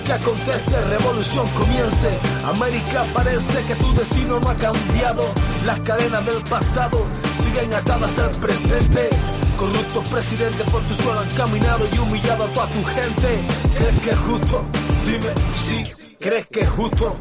[0.10, 2.20] que acontece, revolución comience.
[2.44, 5.24] América parece que tu destino no ha cambiado.
[5.66, 7.06] Las cadenas del pasado
[7.44, 9.10] siguen atadas al presente.
[9.56, 13.46] Corruptos presidentes por tu suelo han caminado y humillado a toda tu gente.
[13.78, 14.66] ¿Crees que es justo?
[15.06, 15.84] Dime si
[16.20, 17.20] crees que es justo.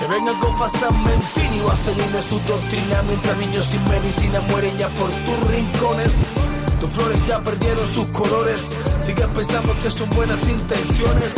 [0.00, 4.88] Que vengan con falsas mentiras y vaselina su doctrina mientras niños sin medicina mueren ya
[4.88, 6.32] por tus rincones.
[6.80, 8.70] Tus flores ya perdieron sus colores.
[9.02, 11.34] Sigues pensando que son buenas intenciones.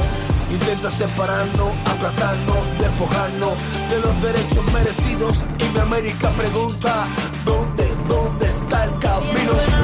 [0.51, 3.53] Intenta separarnos, aplastarnos, despojarnos
[3.91, 5.45] de los derechos merecidos.
[5.59, 7.07] Y mi América pregunta:
[7.45, 9.76] ¿dónde, dónde está el camino?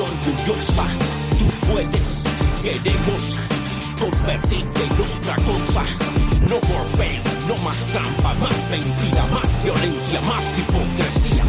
[0.00, 0.84] Orgullosa.
[1.38, 2.22] Tú puedes,
[2.62, 3.38] queremos
[4.00, 5.82] convertirte en otra cosa.
[6.48, 11.44] No more no más trampa, más mentira, más violencia, más hipocresía.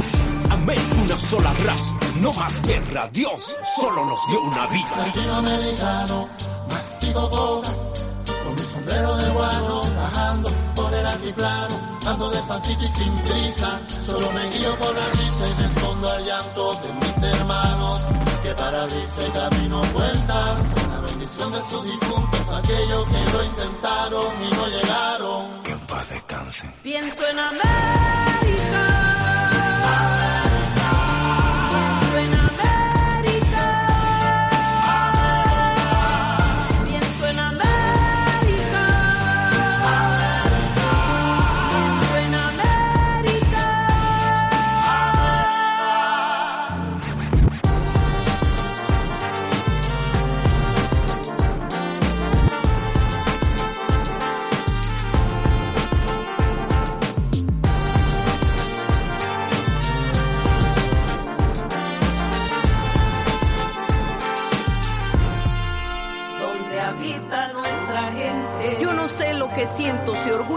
[0.49, 3.09] América una sola raza, no más guerra.
[3.13, 4.97] Dios solo nos dio una vida.
[4.97, 6.29] latinoamericano,
[6.69, 7.69] mastico coca,
[8.43, 11.75] con mi sombrero de guano, bajando por el altiplano,
[12.07, 16.73] ando despacito y sin prisa, solo me guío por la risa y respondo al llanto
[16.81, 17.80] de mis hermanos,
[18.43, 24.27] que para abrirse camino cuentan, con la bendición de sus difuntos, aquellos que lo intentaron
[24.43, 25.63] y no llegaron.
[25.63, 26.71] Que en paz descansen.
[26.83, 28.50] Pienso en América.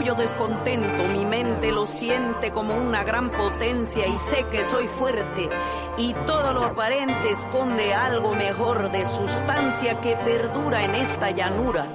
[0.04, 1.08] Orgullo descontento.
[1.08, 5.48] Mi mente lo siente como una gran potencia y sé que soy fuerte.
[5.96, 11.86] Y todo lo aparente esconde algo mejor de sustancia que perdura en esta llanura.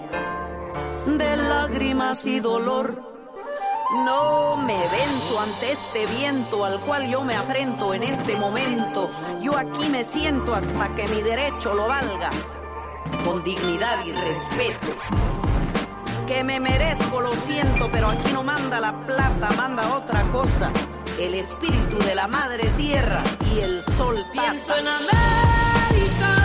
[1.05, 3.07] De lágrimas y dolor.
[4.05, 9.10] No me venzo ante este viento al cual yo me afrento en este momento.
[9.41, 12.30] Yo aquí me siento hasta que mi derecho lo valga.
[13.24, 15.59] Con dignidad y respeto.
[16.30, 20.72] Que me merezco, lo siento, pero aquí no manda la plata, manda otra cosa.
[21.20, 24.88] El espíritu de la madre tierra y el sol Pienso en.
[24.88, 26.39] América.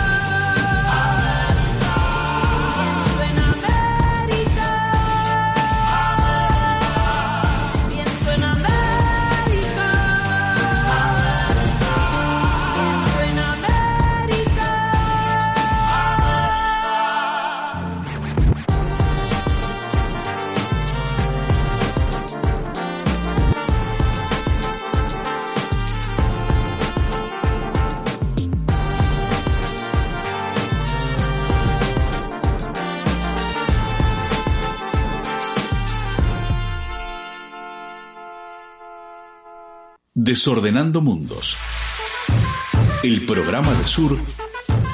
[40.25, 41.55] Desordenando Mundos.
[43.03, 44.17] El programa de Sur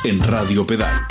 [0.03, 1.07] en Radio Pedal.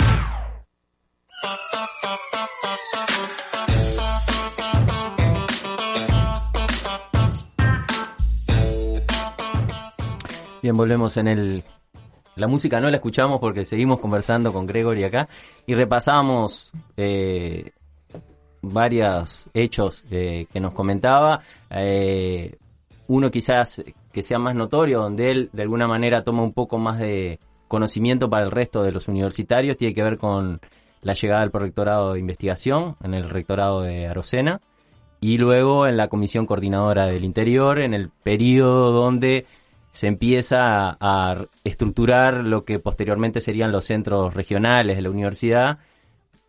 [10.61, 11.63] Bien, volvemos en el...
[12.35, 15.27] La música no la escuchamos porque seguimos conversando con Gregory acá
[15.65, 17.71] y repasamos eh,
[18.61, 21.41] varios hechos eh, que nos comentaba.
[21.71, 22.55] Eh,
[23.07, 23.81] uno quizás
[24.11, 28.29] que sea más notorio, donde él de alguna manera toma un poco más de conocimiento
[28.29, 30.59] para el resto de los universitarios, tiene que ver con
[31.01, 34.61] la llegada del prorectorado de investigación en el rectorado de Arocena
[35.19, 39.45] y luego en la comisión coordinadora del interior, en el periodo donde
[39.91, 45.79] se empieza a, a estructurar lo que posteriormente serían los centros regionales de la universidad.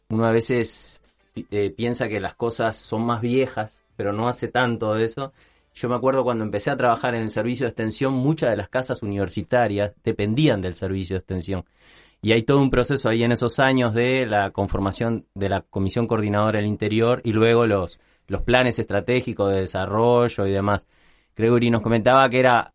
[0.08, 1.02] Uno a veces
[1.34, 5.32] eh, piensa que las cosas son más viejas, pero no hace tanto de eso.
[5.74, 8.68] Yo me acuerdo cuando empecé a trabajar en el servicio de extensión, muchas de las
[8.68, 11.64] casas universitarias dependían del servicio de extensión.
[12.20, 16.06] Y hay todo un proceso ahí en esos años de la conformación de la Comisión
[16.06, 17.98] Coordinadora del Interior y luego los,
[18.44, 20.86] planes estratégicos de desarrollo y demás.
[21.34, 22.72] Gregory nos comentaba que era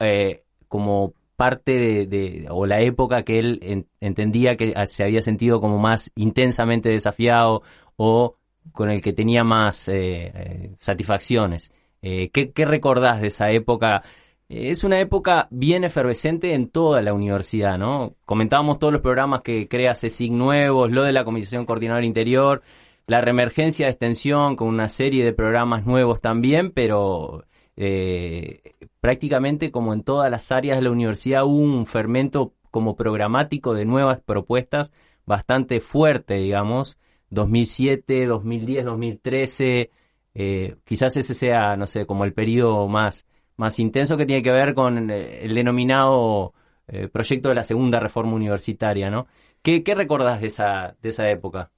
[0.00, 5.60] eh, como parte de, o la época que él en- entendía que se había sentido
[5.60, 7.62] como más intensamente desafiado
[7.96, 8.36] o
[8.72, 11.72] con el que tenía más eh, eh, satisfacciones.
[12.02, 14.02] Eh, ¿qué, recordás de esa época?
[14.48, 18.16] Eh, Es una época bien efervescente en toda la universidad, ¿no?
[18.24, 22.62] Comentábamos todos los programas que crea CECIG nuevos, lo de la Comisión Coordinadora Interior,
[23.06, 27.44] la reemergencia de extensión con una serie de programas nuevos también, pero
[27.76, 28.62] eh,
[29.00, 33.84] prácticamente como en todas las áreas de la universidad hubo un fermento como programático de
[33.84, 34.92] nuevas propuestas
[35.26, 36.98] bastante fuerte, digamos,
[37.30, 39.90] 2007, 2010, 2013,
[40.34, 43.26] eh, quizás ese sea, no sé, como el periodo más,
[43.56, 46.54] más intenso que tiene que ver con eh, el denominado
[46.88, 49.26] eh, proyecto de la segunda reforma universitaria, ¿no?
[49.62, 51.70] ¿Qué, qué recordás de esa, de esa época?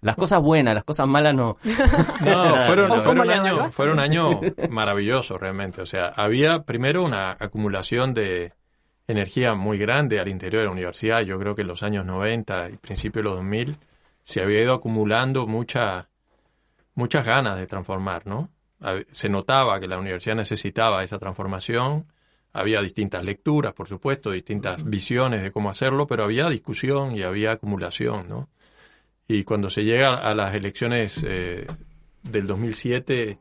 [0.00, 1.56] Las cosas buenas, las cosas malas no.
[2.20, 3.72] No, fueron, ¿O cómo fueron, le años, evaluaste?
[3.72, 4.36] fueron años
[4.70, 5.82] maravillosos realmente.
[5.82, 8.52] O sea, había primero una acumulación de
[9.08, 11.22] energía muy grande al interior de la universidad.
[11.22, 13.78] Yo creo que en los años 90 y principios de los 2000
[14.22, 16.07] se había ido acumulando mucha,
[16.98, 18.50] muchas ganas de transformar, ¿no?
[19.12, 22.06] Se notaba que la universidad necesitaba esa transformación.
[22.52, 27.52] Había distintas lecturas, por supuesto, distintas visiones de cómo hacerlo, pero había discusión y había
[27.52, 28.48] acumulación, ¿no?
[29.28, 31.66] Y cuando se llega a las elecciones eh,
[32.24, 33.38] del 2007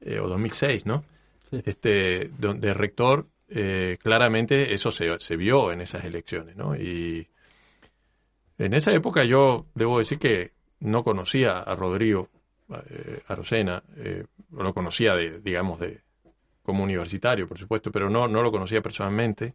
[0.00, 1.04] eh, o 2006, ¿no?
[1.50, 6.76] Este, de, de rector, eh, claramente eso se, se vio en esas elecciones, ¿no?
[6.76, 7.26] Y
[8.58, 12.28] en esa época yo debo decir que no conocía a Rodrigo
[12.90, 16.02] eh, Arocena, eh, lo conocía de, digamos, de
[16.62, 19.54] como universitario, por supuesto, pero no, no lo conocía personalmente.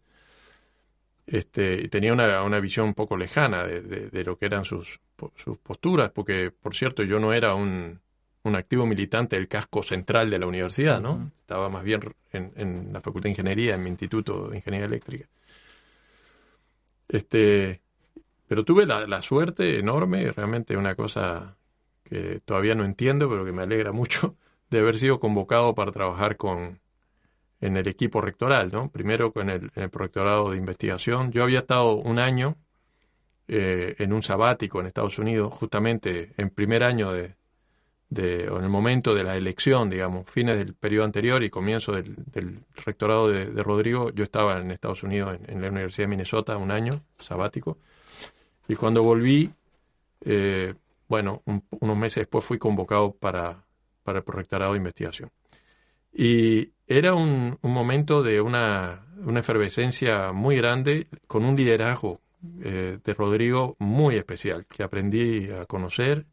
[1.26, 4.64] Este, y tenía una, una visión un poco lejana de, de- de lo que eran
[4.64, 4.99] sus,
[5.36, 7.99] sus posturas, porque, por cierto, yo no era un,
[8.43, 11.32] un activo militante del casco central de la universidad, ¿no?
[11.38, 12.01] Estaba más bien
[12.32, 15.28] en, en la Facultad de Ingeniería, en mi Instituto de Ingeniería Eléctrica.
[17.08, 17.82] Este,
[18.47, 21.57] pero tuve la, la suerte enorme, realmente una cosa
[22.10, 24.36] que todavía no entiendo, pero que me alegra mucho,
[24.70, 26.80] de haber sido convocado para trabajar con
[27.60, 28.91] en el equipo rectoral, ¿no?
[28.91, 31.32] Primero con el, el prorectorado de investigación.
[31.32, 32.55] Yo había estado un año
[33.47, 37.36] eh, en un sabático en Estados Unidos, justamente en primer año de,
[38.10, 41.93] de, o en el momento de la elección, digamos, fines del periodo anterior y comienzo
[41.93, 46.03] del, del rectorado de, de Rodrigo, yo estaba en Estados Unidos, en, en la Universidad
[46.03, 47.78] de Minnesota, un año sabático,
[48.68, 49.49] y cuando volví,
[50.26, 50.74] eh,
[51.08, 53.66] bueno, un- unos meses después fui convocado para,
[54.03, 55.32] para el rectorado de investigación.
[56.14, 62.22] Y era un, un momento de una, una efervescencia muy grande, con un liderazgo
[62.62, 66.26] eh, de Rodrigo muy especial, que aprendí a conocer,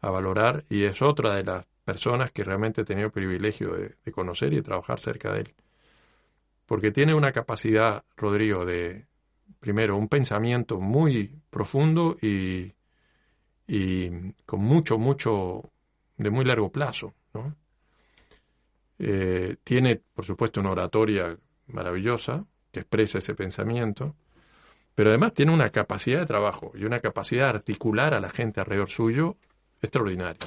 [0.00, 3.96] a valorar, y es otra de las personas que realmente he tenido el privilegio de,
[4.04, 5.54] de conocer y de trabajar cerca de él.
[6.66, 9.06] Porque tiene una capacidad, Rodrigo, de,
[9.58, 12.74] primero, un pensamiento muy profundo y,
[13.68, 15.70] y con mucho, mucho,
[16.16, 17.54] de muy largo plazo, ¿no?
[18.98, 21.36] Eh, tiene, por supuesto, una oratoria
[21.68, 24.16] maravillosa que expresa ese pensamiento,
[24.94, 28.58] pero además tiene una capacidad de trabajo y una capacidad de articular a la gente
[28.58, 29.36] alrededor suyo
[29.80, 30.40] extraordinaria.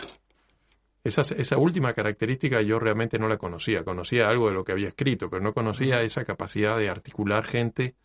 [1.04, 3.84] Esa, esa última característica yo realmente no la conocía.
[3.84, 7.96] Conocía algo de lo que había escrito, pero no conocía esa capacidad de articular gente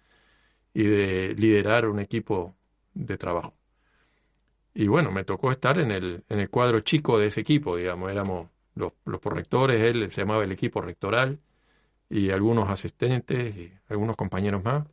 [0.73, 2.55] y de liderar un equipo
[2.95, 3.56] de trabajo.
[4.79, 8.11] Y bueno, me tocó estar en el, en el cuadro chico de ese equipo, digamos,
[8.11, 11.41] éramos los, los correctores, él se llamaba el equipo rectoral,
[12.11, 14.87] y algunos asistentes y algunos compañeros más.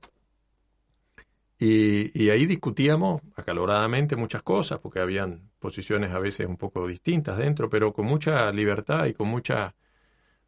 [1.59, 7.37] Y, y ahí discutíamos acaloradamente muchas cosas, porque habían posiciones a veces un poco distintas
[7.37, 9.75] dentro, pero con mucha libertad y con mucha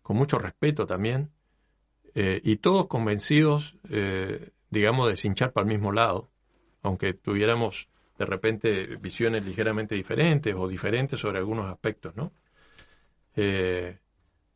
[0.01, 1.31] con mucho respeto también,
[2.13, 6.29] eh, y todos convencidos, eh, digamos, de cinchar para el mismo lado,
[6.83, 12.31] aunque tuviéramos de repente visiones ligeramente diferentes o diferentes sobre algunos aspectos, ¿no?
[13.35, 13.99] Eh,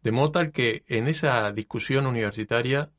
[0.01, 2.91] de modo tal que en esa discusión universitaria,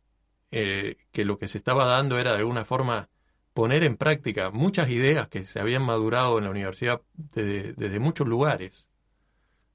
[0.50, 3.08] eh, que lo que se estaba dando era de alguna forma
[3.54, 8.88] poner en práctica muchas ideas que se habían madurado en la universidad desde, muchos lugares,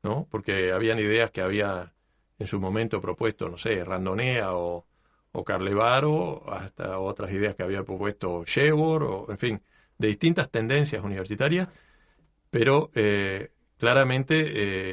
[0.04, 0.28] ¿no?
[0.30, 1.94] Porque habían ideas que había
[2.38, 4.86] en su momento propuesto, no sé, Randonea o,
[5.32, 9.62] o Carlevaro, hasta otras ideas que había propuesto Shevor, o en fin,
[9.98, 11.70] de distintas tendencias universitarias,
[12.50, 14.36] pero eh, claramente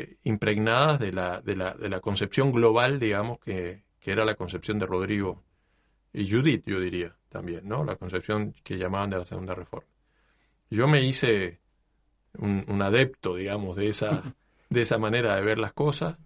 [0.02, 4.34] eh, impregnadas de la, de, la, de la concepción global, digamos, que, que era la
[4.34, 5.42] concepción de Rodrigo
[6.12, 7.84] y Judith, yo diría también, ¿no?
[7.84, 9.88] La concepción que llamaban de la Segunda Reforma.
[10.68, 11.60] Yo me hice
[12.38, 14.34] un, un adepto, digamos, de esa,
[14.68, 16.18] de esa manera de ver las cosas,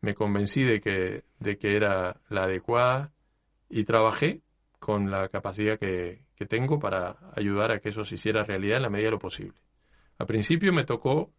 [0.00, 3.12] me convencí de que, de que era la adecuada
[3.68, 4.42] y trabajé
[4.78, 8.82] con la capacidad que, que tengo para ayudar a que eso se hiciera realidad en
[8.84, 9.58] la medida de lo posible.
[10.18, 11.32] Al principio me tocó,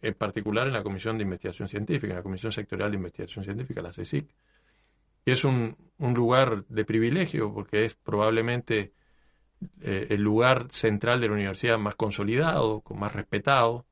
[0.00, 3.82] en particular en la Comisión de Investigación Científica, en la Comisión Sectorial de Investigación Científica,
[3.82, 4.26] la CSIC,
[5.26, 8.94] que es un, lugar de privilegio porque es probablemente
[9.82, 13.84] eh, el lugar central de la universidad más consolidado, con más respetado,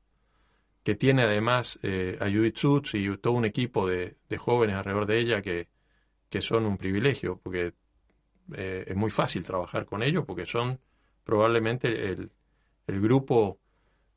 [0.83, 5.19] que tiene además eh, a Judith Sutz y todo un equipo de, jóvenes alrededor de
[5.19, 5.67] ella que
[6.41, 7.73] son un privilegio, porque
[8.53, 10.79] eh, es muy fácil trabajar con ellos, porque son
[11.23, 12.31] probablemente el,
[12.87, 13.59] el grupo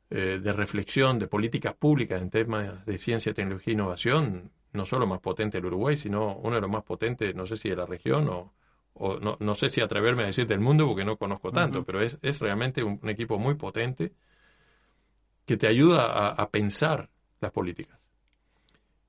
[0.09, 5.07] eh, de reflexión de políticas públicas en temas de ciencia, tecnología e innovación, no solo
[5.07, 7.85] más potente del Uruguay, sino uno de los más potentes, no sé si de la
[7.85, 8.53] región o,
[8.93, 12.01] o no, no sé si atreverme a decir del mundo porque no conozco tanto, pero
[12.01, 14.13] es, es realmente un, un equipo muy potente
[15.45, 17.09] que te ayuda a, a pensar
[17.41, 17.97] las políticas.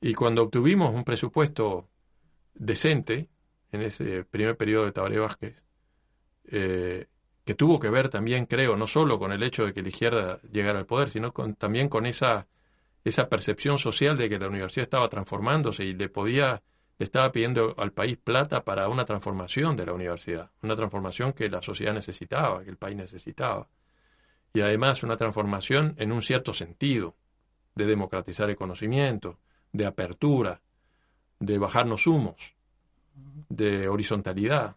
[0.01, 1.89] Y cuando obtuvimos un presupuesto
[2.55, 3.29] decente
[3.73, 5.63] en ese primer periodo de Tabaré Vázquez,
[6.45, 7.07] eh,
[7.45, 10.41] que tuvo que ver también, creo, no solo con el hecho de que la izquierda
[10.51, 12.47] llegara al poder, sino con, también con esa,
[13.05, 16.63] esa percepción social de que la universidad estaba transformándose y le podía,
[16.99, 21.49] le estaba pidiendo al país plata para una transformación de la universidad, una transformación que
[21.49, 23.69] la sociedad necesitaba, que el país necesitaba.
[24.53, 27.17] Y además una transformación en un cierto sentido,
[27.75, 29.39] de democratizar el conocimiento,
[29.73, 30.61] de apertura,
[31.39, 32.55] de bajarnos humos,
[33.49, 34.77] de horizontalidad,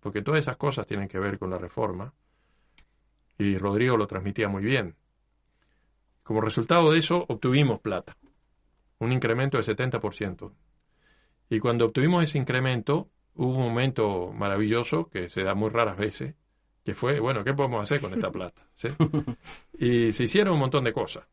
[0.00, 2.12] porque todas esas cosas tienen que ver con la reforma,
[3.38, 4.96] y Rodrigo lo transmitía muy bien.
[6.22, 8.16] Como resultado de eso, obtuvimos plata,
[8.98, 10.52] un incremento del 70%.
[11.50, 16.34] Y cuando obtuvimos ese incremento, hubo un momento maravilloso que se da muy raras veces,
[16.84, 18.62] que fue, bueno, ¿qué podemos hacer con esta plata?
[18.74, 18.88] ¿Sí?
[19.74, 21.24] Y se hicieron un montón de cosas.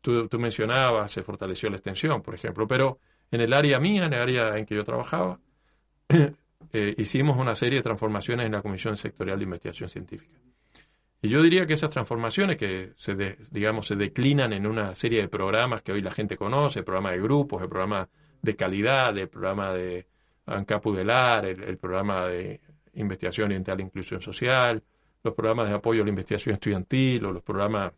[0.00, 2.98] Tú, tú mencionabas, se fortaleció la extensión, por ejemplo, pero
[3.30, 5.40] en el área mía, en el área en que yo trabajaba,
[6.72, 10.38] eh, hicimos una serie de transformaciones en la Comisión Sectorial de Investigación Científica.
[11.22, 15.22] Y yo diría que esas transformaciones que se, de- digamos, se declinan en una serie
[15.22, 18.08] de programas que hoy la gente conoce, el programa de grupos, el programa
[18.42, 20.06] de calidad, el programa de
[20.46, 22.60] Ancapudelar, el, el programa de
[22.92, 24.82] investigación oriental e inclusión social,
[25.22, 27.92] los programas de apoyo a la investigación estudiantil o los programas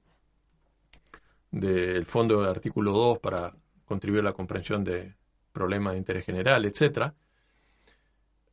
[1.50, 3.52] del Fondo del Artículo 2 para
[3.84, 5.14] contribuir a la comprensión de
[5.52, 7.12] problemas de interés general, etcétera,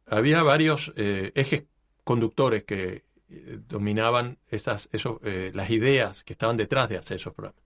[0.05, 1.63] había varios eh, ejes
[2.03, 7.33] conductores que eh, dominaban esas, eso, eh, las ideas que estaban detrás de hacer esos
[7.33, 7.63] programas.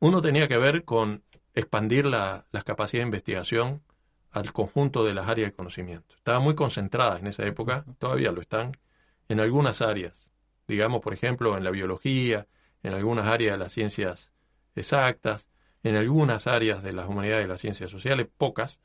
[0.00, 3.82] Uno tenía que ver con expandir la- las capacidades de investigación
[4.30, 6.14] al conjunto de las áreas de conocimiento.
[6.16, 8.72] Estaban muy concentradas en esa época, todavía lo están,
[9.28, 10.28] en algunas áreas.
[10.68, 12.46] Digamos, por ejemplo, en la biología,
[12.82, 14.30] en algunas áreas de las ciencias
[14.76, 15.48] exactas,
[15.82, 18.78] en algunas áreas de las humanidades y las ciencias sociales, pocas,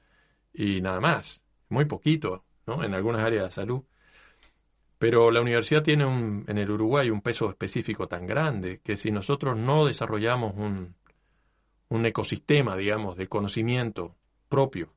[0.54, 3.84] y nada más, muy poquito, En algunas áreas de salud.
[4.98, 9.12] Pero la universidad tiene un, en el Uruguay un peso específico tan grande que si
[9.12, 10.96] nosotros no desarrollamos un,
[11.90, 14.16] un ecosistema, digamos, de conocimiento
[14.48, 14.94] propio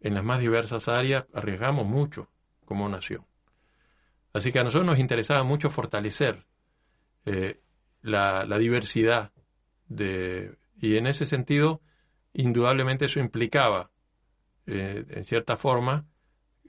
[0.00, 2.28] en las más diversas áreas, arriesgamos mucho
[2.64, 3.26] como nación.
[4.32, 6.46] Así que a nosotros nos interesaba mucho fortalecer
[7.26, 7.60] eh,
[8.02, 9.32] la, la diversidad
[9.88, 11.80] de, y en ese sentido,
[12.32, 13.90] indudablemente eso implicaba,
[14.66, 16.06] eh, en cierta forma,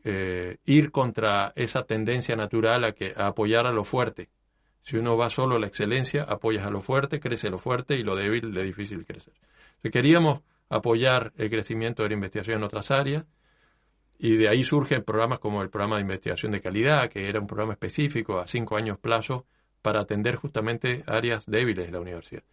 [0.04, 4.30] eh, ir contra esa tendencia natural a, que, apoyar a lo fuerte.
[4.84, 8.04] Si uno va solo a la excelencia, apoyas a lo fuerte, crece lo fuerte y
[8.04, 9.34] lo débil le difícil crecer.
[9.36, 13.26] Entonces, queríamos apoyar el crecimiento de la investigación en otras áreas
[14.18, 17.48] y de ahí surgen programas como el programa de investigación de calidad, que era un
[17.48, 19.46] programa específico a cinco años plazo
[19.82, 22.44] para atender justamente áreas débiles de la universidad.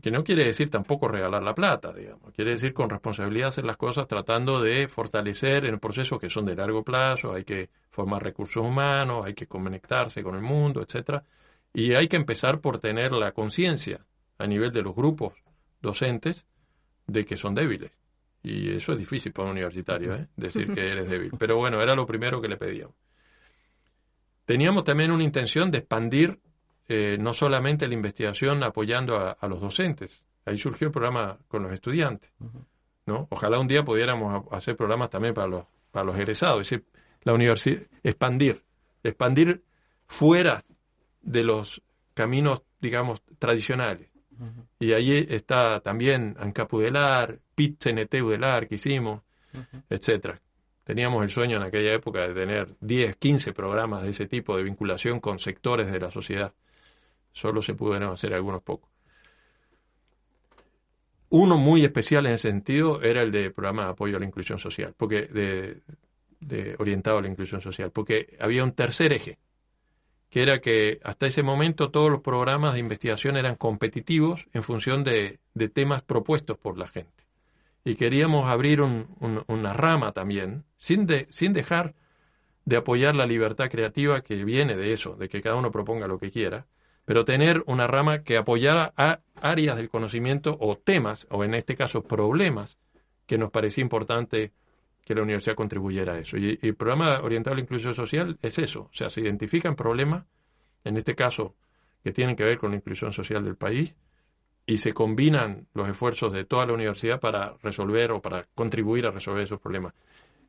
[0.00, 2.32] Que no quiere decir tampoco regalar la plata, digamos.
[2.32, 6.54] Quiere decir con responsabilidad hacer las cosas tratando de fortalecer en procesos que son de
[6.54, 11.24] largo plazo, hay que formar recursos humanos, hay que conectarse con el mundo, etcétera.
[11.74, 14.06] Y hay que empezar por tener la conciencia
[14.38, 15.34] a nivel de los grupos
[15.80, 16.46] docentes
[17.06, 17.92] de que son débiles.
[18.42, 20.28] Y eso es difícil para un universitario, ¿eh?
[20.36, 21.32] decir que eres débil.
[21.38, 22.96] Pero bueno, era lo primero que le pedíamos.
[24.44, 26.40] Teníamos también una intención de expandir
[26.88, 30.22] eh, no solamente la investigación apoyando a, a, los docentes.
[30.44, 32.30] Ahí surgió el programa con los estudiantes.
[33.06, 33.26] ¿no?
[33.30, 36.62] Ojalá un día pudiéramos hacer programas también para los, para los egresados.
[36.62, 36.86] Es decir,
[37.22, 38.62] la universidad, expandir,
[39.02, 39.62] expandir
[40.06, 40.64] fuera
[41.20, 41.82] de los
[42.14, 44.08] caminos, digamos, tradicionales.
[44.38, 44.66] Uh -huh.
[44.80, 49.22] Y ahí está también ANCAP UDELAR, PIT CNT UDELAR que hicimos,
[49.54, 49.82] uh -huh.
[49.88, 50.40] etcétera.
[50.84, 54.64] Teníamos el sueño en aquella época de tener 10, 15 programas de ese tipo de
[54.64, 56.52] vinculación con sectores de la sociedad.
[57.32, 58.90] Solo se pudieron hacer algunos pocos.
[61.30, 64.58] Uno muy especial en ese sentido era el de programa de apoyo a la inclusión
[64.58, 65.22] social, porque
[66.40, 69.38] de, orientado a la inclusión social, porque había un tercer eje,
[70.28, 75.04] que era que hasta ese momento todos los programas de investigación eran competitivos en función
[75.04, 77.24] de, de temas propuestos por la gente.
[77.82, 81.94] Y queríamos abrir un, un, una rama también, sin, de, sin dejar
[82.66, 86.18] de apoyar la libertad creativa que viene de eso, de que cada uno proponga lo
[86.18, 86.66] que quiera,
[87.04, 91.76] pero tener una rama que apoyara a áreas del conocimiento o temas, o en este
[91.76, 92.78] caso problemas,
[93.26, 94.52] que nos parecía importante
[95.04, 96.36] que la universidad contribuyera a eso.
[96.36, 100.26] Y, el programa orientado a la inclusión social es eso, o sea, se identifican problemas,
[100.84, 101.54] en este caso,
[102.04, 103.94] que tienen que ver con la inclusión social del país,
[104.64, 109.10] y se combinan los esfuerzos de toda la universidad para resolver o para contribuir a
[109.10, 109.92] resolver esos problemas.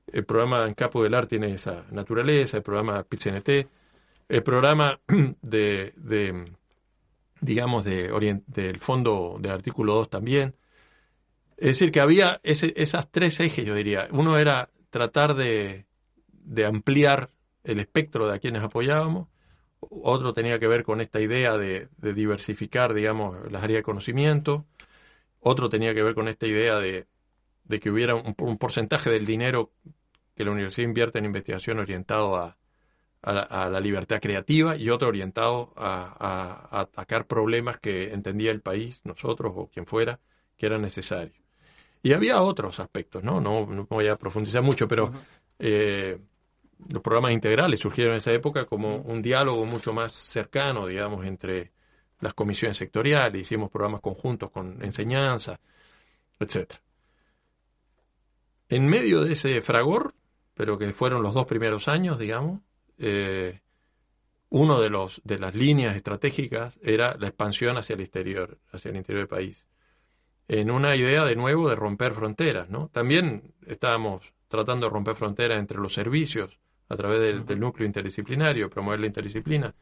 [0.05, 3.49] El programa en Capo del Ar tiene esa naturaleza, el programa PITCNT,
[4.29, 4.99] el programa
[5.41, 6.45] de, de
[7.43, 8.09] digamos, de
[8.47, 10.55] del fondo del artículo 2 también.
[11.57, 14.07] Es decir, que había ese, esas tres ejes, yo diría.
[14.11, 15.85] Uno era tratar de,
[16.27, 17.29] de ampliar
[17.63, 19.27] el espectro de a quienes apoyábamos.
[19.79, 24.65] Otro tenía que ver con esta idea de, de diversificar, digamos, las áreas de conocimiento.
[25.39, 27.07] Otro tenía que ver con esta idea de,
[27.65, 29.71] de que hubiera un, un, porcentaje del dinero
[30.35, 32.57] que la universidad invierte en investigación orientado a,
[33.23, 38.51] a, la, a la, libertad creativa y otro orientado a, a, atacar problemas que entendía
[38.51, 40.19] el país, nosotros o quien fuera,
[40.57, 41.35] que eran necesarios.
[42.03, 43.39] Y había otros aspectos, ¿no?
[43.39, 45.11] No, no voy a profundizar mucho, pero
[45.57, 46.19] eh,
[46.91, 51.71] los programas integrales surgieron en esa época como un diálogo mucho más cercano, digamos, entre
[52.19, 55.59] las comisiones sectoriales, hicimos programas conjuntos con enseñanza,
[56.39, 56.81] etcétera.
[58.69, 60.13] En medio de ese fragor,
[60.53, 62.61] pero que fueron los dos primeros años, digamos,
[62.97, 63.59] eh,
[64.49, 68.97] uno de los de las líneas estratégicas era la expansión hacia el exterior, hacia el
[68.97, 69.65] interior del país,
[70.47, 72.89] en una idea de nuevo de romper fronteras, ¿no?
[72.89, 78.69] También estábamos tratando de romper fronteras entre los servicios a través del, del núcleo interdisciplinario,
[78.69, 79.73] promover la interdisciplina.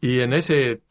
[0.00, 0.82] Y en ese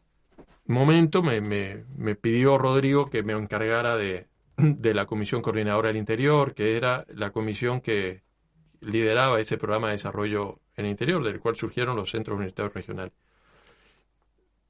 [0.66, 4.26] momento me, me, me pidió Rodrigo que me encargara de,
[4.56, 8.22] de la Comisión Coordinadora del Interior, que era la comisión que
[8.80, 13.12] lideraba ese programa de desarrollo en el interior, del cual surgieron los centros universitarios regionales.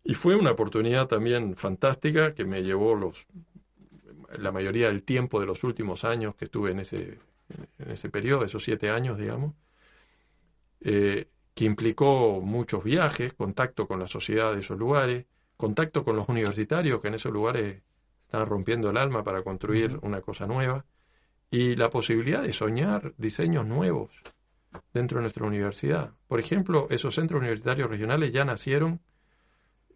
[0.05, 3.27] Y fue una oportunidad también fantástica que me llevó los
[4.39, 7.19] la mayoría del tiempo de los últimos años que estuve en ese,
[7.79, 9.55] en ese periodo, esos siete años, digamos,
[10.81, 16.29] eh, que implicó muchos viajes, contacto con la sociedad de esos lugares, contacto con los
[16.29, 17.83] universitarios que en esos lugares
[18.23, 20.85] están rompiendo el alma para construir una cosa nueva,
[21.51, 24.11] y la posibilidad de soñar diseños nuevos
[24.93, 26.13] dentro de nuestra universidad.
[26.29, 29.01] Por ejemplo, esos centros universitarios regionales ya nacieron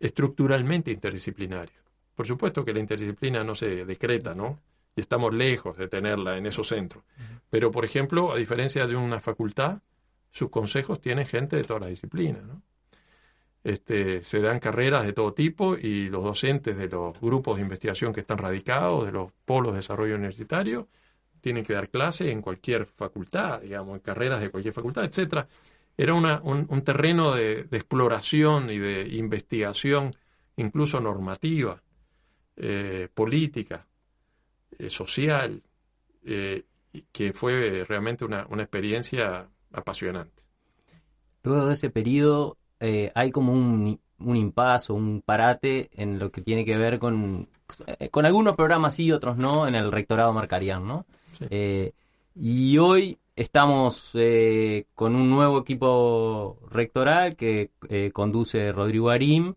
[0.00, 1.82] estructuralmente interdisciplinarios.
[2.14, 4.60] Por supuesto que la interdisciplina no se decreta, ¿no?
[4.96, 7.04] Y estamos lejos de tenerla en esos centros.
[7.50, 9.80] Pero, por ejemplo, a diferencia de una facultad,
[10.30, 12.62] sus consejos tienen gente de todas las disciplinas, ¿no?
[13.64, 18.12] Este, se dan carreras de todo tipo y los docentes de los grupos de investigación
[18.12, 20.88] que están radicados, de los polos de desarrollo universitario,
[21.44, 25.46] tienen que dar clases en cualquier facultad, digamos, en carreras de cualquier facultad, etcétera.
[25.94, 30.16] Era un, un terreno de, exploración y de investigación,
[30.56, 31.82] incluso normativa,
[32.56, 33.86] eh, política,
[34.78, 35.62] eh, social,
[36.24, 36.64] eh,
[37.12, 40.44] que fue realmente una, una experiencia apasionante.
[41.42, 46.30] Luego de ese periodo eh, hay como un, un impasse o un parate en lo
[46.30, 47.48] que tiene que ver con,
[48.10, 51.04] con algunos programas sí, otros no, en el rectorado Marcarián, ¿no?
[51.50, 51.92] Eh,
[52.34, 59.54] y hoy estamos eh, con un nuevo equipo rectoral que eh, conduce Rodrigo Arim,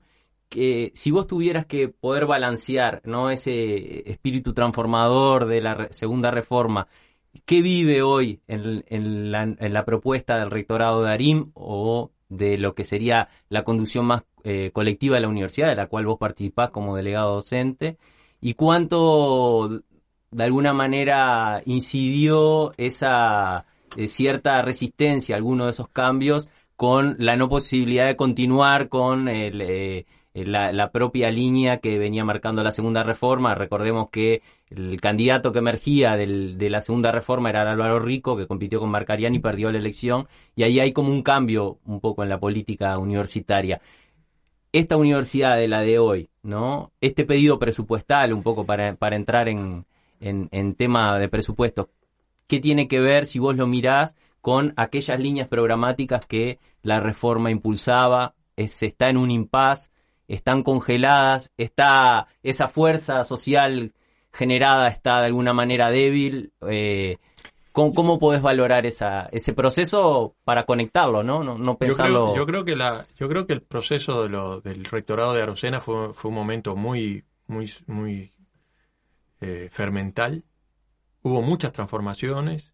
[0.49, 3.29] que si vos tuvieras que poder balancear ¿no?
[3.29, 6.88] ese espíritu transformador de la segunda reforma,
[7.45, 13.29] ¿qué vive hoy en, la, propuesta del rectorado de Arim o de lo que sería
[13.49, 14.23] la conducción más
[14.71, 17.97] colectiva de la universidad, de la cual vos participás como delegado docente?
[18.39, 19.81] ¿Y cuánto
[20.32, 23.65] de alguna manera incidió esa
[23.95, 29.28] eh, cierta resistencia a alguno de esos cambios con la no posibilidad de continuar con
[29.30, 33.55] el, eh, la, propia línea que venía marcando la segunda reforma.
[33.55, 38.45] Recordemos que el candidato que emergía del- de la segunda reforma era Álvaro Rico, que
[38.47, 40.28] compitió con Marcarián y perdió la elección.
[40.55, 43.82] Y ahí hay como un cambio un poco en la política universitaria
[44.71, 46.91] esta universidad de la de hoy, ¿no?
[47.01, 49.86] Este pedido presupuestal, un poco para, para entrar en,
[50.20, 51.88] en, en tema de presupuestos,
[52.47, 57.51] ¿qué tiene que ver, si vos lo mirás, con aquellas líneas programáticas que la reforma
[57.51, 58.34] impulsaba?
[58.55, 59.91] Es- está en un impas,
[60.28, 63.93] están congeladas, está esa fuerza social
[64.34, 66.51] generada está de alguna manera débil.
[66.70, 67.18] eh,
[67.72, 71.43] ¿cómo, cómo podés valorar esa, ese proceso para conectarlo, no?
[71.43, 72.34] No, no Yo pensarlo...
[72.34, 75.43] creo, yo creo que la, yo creo que el proceso de lo- del rectorado de
[75.43, 78.32] Arocena fue, fue un momento muy, muy, muy
[79.41, 80.43] eh, fermental.
[81.21, 82.73] Hubo muchas transformaciones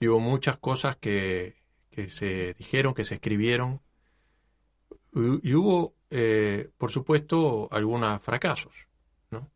[0.00, 1.56] y hubo muchas cosas que,
[1.90, 3.80] que se dijeron, que se escribieron.
[5.14, 8.74] Y, hubo, eh, por supuesto, algunos fracasos.
[9.30, 9.50] ¿no?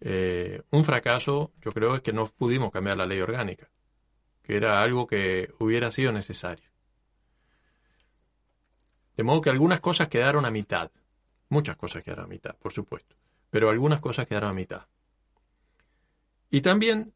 [0.00, 3.68] Eh, un fracaso, yo creo, es que no pudimos cambiar la ley orgánica,
[4.42, 6.70] que era algo que hubiera sido necesario.
[9.14, 10.90] De modo que algunas cosas quedaron a mitad.
[11.50, 13.14] Muchas cosas quedaron a mitad, por supuesto.
[13.50, 14.86] Pero algunas cosas quedaron a mitad.
[16.54, 17.14] Y también,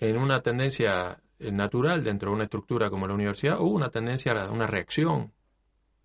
[0.00, 4.32] en una tendencia eh, natural dentro de una estructura como la universidad, hubo una tendencia
[4.32, 5.34] a una reacción,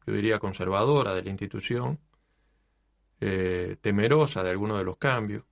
[0.06, 1.97] yo diría conservadora de la institución,
[3.22, 5.45] eh, temerosa de algunos de los cambios,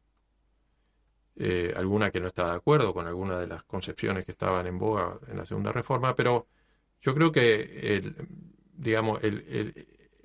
[1.38, 4.78] eh, alguna que no estaba de acuerdo con alguna de las concepciones que estaban en
[4.78, 6.48] boga en la segunda reforma, pero
[7.00, 8.04] yo creo que
[8.74, 9.22] digamos,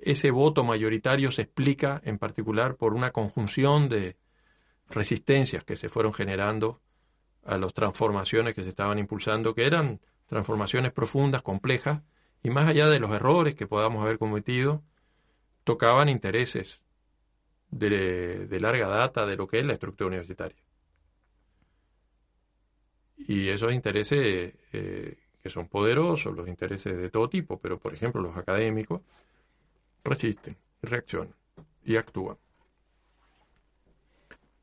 [0.01, 4.17] ese voto mayoritario se explica en particular por una conjunción de
[4.89, 6.81] resistencias que se fueron generando
[7.43, 12.01] a las transformaciones que se estaban impulsando, que eran transformaciones profundas, complejas,
[12.43, 14.83] y más allá de los errores que podamos haber cometido,
[15.63, 16.81] tocaban intereses
[17.69, 20.57] de, larga data de lo que es la estructura universitaria.
[23.17, 28.21] Y esos intereses eh, que son poderosos, los intereses de todo tipo, pero por ejemplo
[28.21, 29.01] los académicos,
[30.03, 31.35] resisten, reaccionan
[31.83, 32.37] y actúan.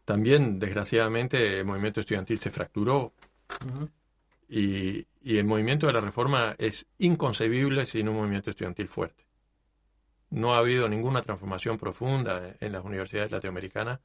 [0.05, 3.15] También, desgraciadamente, el movimiento estudiantil se fracturó
[4.49, 5.07] y
[5.39, 9.25] el movimiento de la reforma es inconcebible sin un movimiento estudiantil fuerte.
[10.31, 14.01] No ha habido ninguna transformación profunda en las universidades latinoamericanas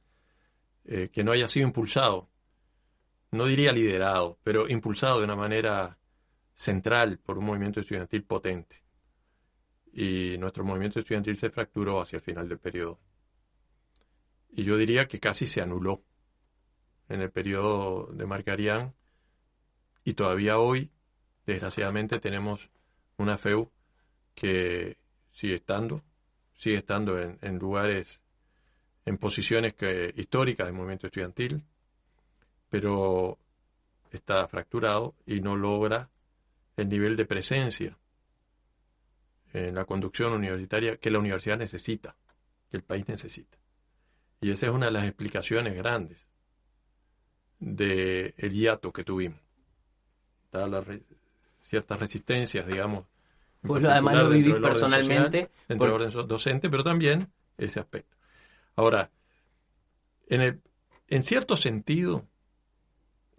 [0.84, 2.28] eh, que no haya sido impulsado,
[3.32, 5.98] no diría liderado, pero impulsado de una manera
[6.54, 8.82] central por un movimiento estudiantil potente.
[9.92, 12.98] Y nuestro movimiento estudiantil se fracturó hacia el final del periodo.
[14.52, 16.02] Y yo diría que casi se anuló
[17.08, 18.94] en el periodo de Marcarián
[20.04, 20.90] y todavía hoy,
[21.46, 22.70] desgraciadamente, tenemos
[23.16, 23.70] una FEU
[24.34, 24.96] que
[25.30, 26.02] sigue estando,
[26.54, 28.20] sigue estando en, lugares,
[29.04, 31.62] en posiciones que, históricas del movimiento estudiantil,
[32.68, 33.38] pero
[34.10, 36.10] está fracturado y no logra
[36.76, 37.98] el nivel de presencia
[39.52, 42.16] en la conducción universitaria que la universidad necesita,
[42.70, 43.59] que el país necesita.
[44.40, 46.26] Y esa es una de las explicaciones grandes
[47.58, 49.40] del hiato que tuvimos.
[50.52, 51.02] Las re-
[51.60, 53.06] ciertas resistencias, digamos.
[53.82, 54.20] lo- además lo
[54.70, 58.16] social, personalmente, dentro por- orden docente, pero también ese aspecto.
[58.76, 59.10] Ahora,
[60.28, 60.62] en, el,
[61.08, 62.26] en cierto sentido,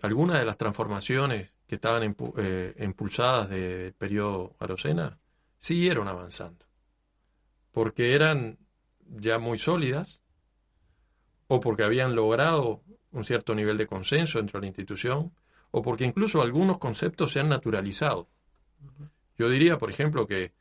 [0.03, 5.17] algunas de las transformaciones que estaban impu- eh, impulsadas del periodo Arocena
[5.57, 6.65] siguieron avanzando,
[7.71, 8.59] porque eran
[9.07, 10.20] ya muy sólidas
[11.53, 12.81] o porque habían logrado
[13.11, 15.33] un cierto nivel de consenso dentro de la institución,
[15.71, 18.29] o porque incluso algunos conceptos se han naturalizado.
[19.37, 20.53] Yo diría, por ejemplo, que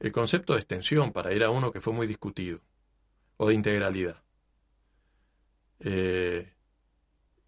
[0.00, 2.60] el concepto de extensión, para ir a uno que fue muy discutido,
[3.36, 4.20] o de integralidad,
[5.78, 6.52] eh,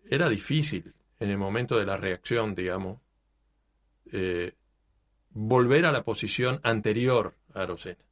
[0.09, 3.01] era difícil en el momento de la reacción, digamos,
[4.13, 4.55] eh,
[5.31, 8.05] volver a la posición anterior a Arocena.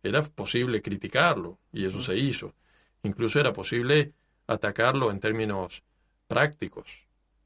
[0.00, 2.54] Era posible criticarlo, y eso se hizo.
[3.02, 4.12] Incluso era posible
[4.46, 5.82] atacarlo en términos
[6.26, 6.88] prácticos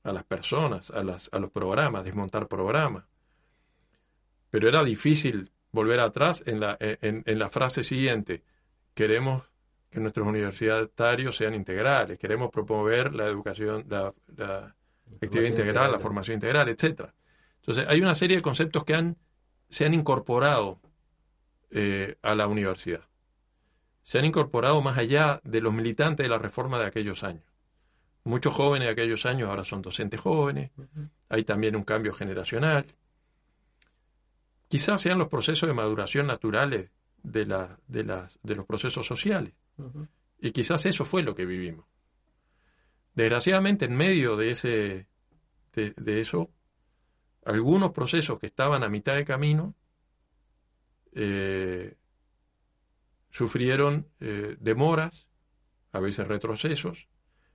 [0.02, 3.04] a las personas, a, las, a los programas, desmontar programas.
[4.50, 8.42] Pero era difícil volver atrás en la, en, en la frase siguiente.
[8.94, 9.42] Queremos
[9.90, 14.74] que nuestros universitarios sean integrales, queremos promover la educación, la, la
[15.22, 17.14] actividad integral, la formación integral, etcétera.
[17.60, 19.16] Entonces, hay una serie de conceptos que han,
[19.68, 20.80] se han incorporado
[21.70, 23.02] eh, a la universidad.
[24.06, 27.42] Se han incorporado más allá de los militantes de la reforma de aquellos años.
[28.22, 30.70] Muchos jóvenes de aquellos años ahora son docentes jóvenes.
[31.28, 32.86] Hay también un cambio generacional.
[34.68, 36.88] Quizás sean los procesos de maduración naturales
[37.24, 39.54] de, la, de, las, de los procesos sociales.
[40.38, 41.84] Y quizás eso fue lo que vivimos.
[43.12, 45.08] Desgraciadamente, en medio de, ese,
[45.72, 46.52] de, de eso,
[47.44, 49.74] algunos procesos que estaban a mitad de camino
[51.12, 51.96] eh,
[53.36, 55.26] sufrieron eh, demoras,
[55.92, 57.06] a veces retrocesos,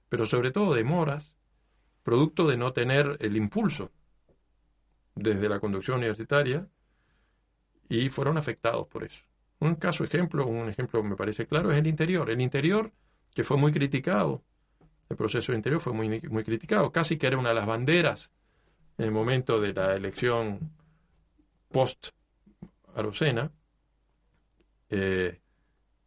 [0.09, 1.35] pero sobre todo demoras,
[2.03, 3.91] producto de no tener el impulso
[5.15, 6.67] desde la conducción universitaria
[7.89, 9.23] y fueron afectados por eso.
[9.59, 12.29] Un caso ejemplo, un ejemplo me parece claro, es el interior.
[12.29, 12.91] El interior,
[13.33, 14.43] que fue muy criticado,
[15.09, 18.31] el proceso interior fue muy, muy criticado, casi que era una de las banderas
[18.99, 20.59] en el momento de la elección
[21.69, 23.51] post-Arocena,
[24.91, 25.41] eh,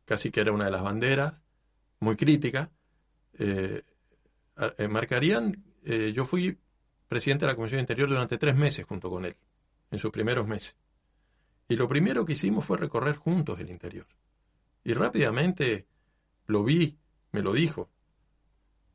[0.04, 1.34] casi que era una de las banderas,
[2.00, 2.70] muy crítica,
[3.38, 3.82] eh,
[4.78, 6.58] eh, marcarían, eh, yo fui
[7.08, 9.36] presidente de la Comisión Interior durante tres meses junto con él,
[9.90, 10.76] en sus primeros meses.
[11.68, 14.06] Y lo primero que hicimos fue recorrer juntos el interior.
[14.84, 15.86] Y rápidamente
[16.46, 16.98] lo vi,
[17.32, 17.90] me lo dijo.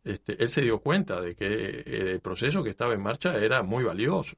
[0.03, 3.84] Este, él se dio cuenta de que el proceso que estaba en marcha era muy
[3.84, 4.38] valioso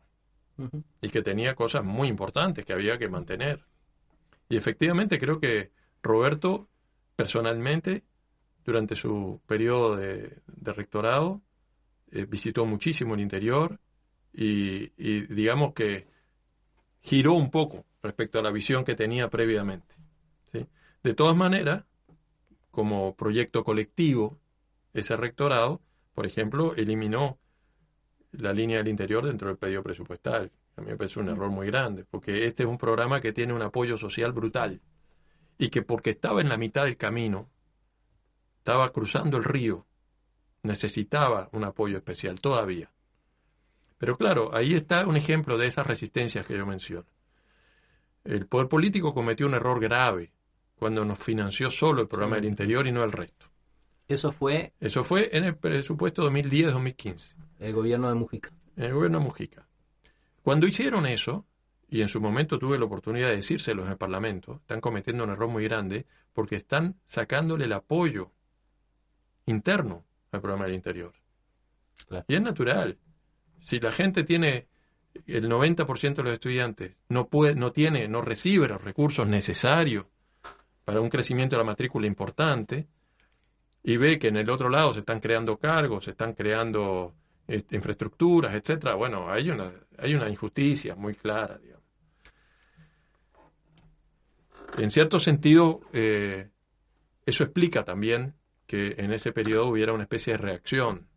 [1.01, 3.65] y que tenía cosas muy importantes que había que mantener.
[4.47, 6.67] Y efectivamente creo que Roberto,
[7.15, 8.03] personalmente,
[8.65, 11.41] durante su periodo de, rectorado,
[12.11, 13.79] eh, visitó muchísimo el interior
[14.33, 14.89] y,
[15.33, 16.07] digamos que
[17.01, 19.95] giró un poco respecto a la visión que tenía previamente.
[21.03, 21.83] De todas maneras,
[22.69, 24.39] como proyecto colectivo,
[24.93, 25.81] ese rectorado,
[26.13, 27.39] por ejemplo, eliminó
[28.31, 30.51] la línea del interior dentro del pedido presupuestal.
[30.75, 33.53] A mí me parece un error muy grande, porque este es un programa que tiene
[33.53, 34.79] un apoyo social brutal
[35.61, 37.47] y que porque estaba en la mitad del camino,
[38.57, 39.85] estaba cruzando el río,
[40.63, 42.91] necesitaba un apoyo especial todavía.
[43.99, 47.05] Pero claro, ahí está un ejemplo de esas resistencias que yo menciono.
[48.23, 50.33] El poder político cometió un error grave
[50.73, 53.45] cuando nos financió solo el programa del interior y no el resto.
[54.07, 58.51] Eso fue Eso fue en el presupuesto 2010-2015, el gobierno de Mujica.
[58.77, 59.67] en el gobierno de Mujica.
[60.41, 61.45] Cuando hicieron eso,
[61.91, 65.29] y en su momento tuve la oportunidad de decírselo en el Parlamento, están cometiendo un
[65.29, 68.31] error muy grande porque están sacándole el apoyo
[69.45, 71.13] interno al programa del interior.
[72.07, 72.25] Claro.
[72.29, 72.97] Y es natural.
[73.59, 74.69] Si la gente tiene,
[75.27, 80.05] el 90% de los estudiantes no puede, no tiene, no recibe los recursos necesarios
[80.85, 82.87] para un crecimiento de la matrícula importante,
[83.83, 87.15] y ve que en el otro lado se están creando cargos, se están creando
[87.47, 91.80] este, infraestructuras, etcétera, bueno, hay una, hay una injusticia muy clara, digamos.
[94.77, 96.49] En cierto sentido, eh,
[97.25, 101.07] eso explica también que en ese periodo hubiera una especie de reacción,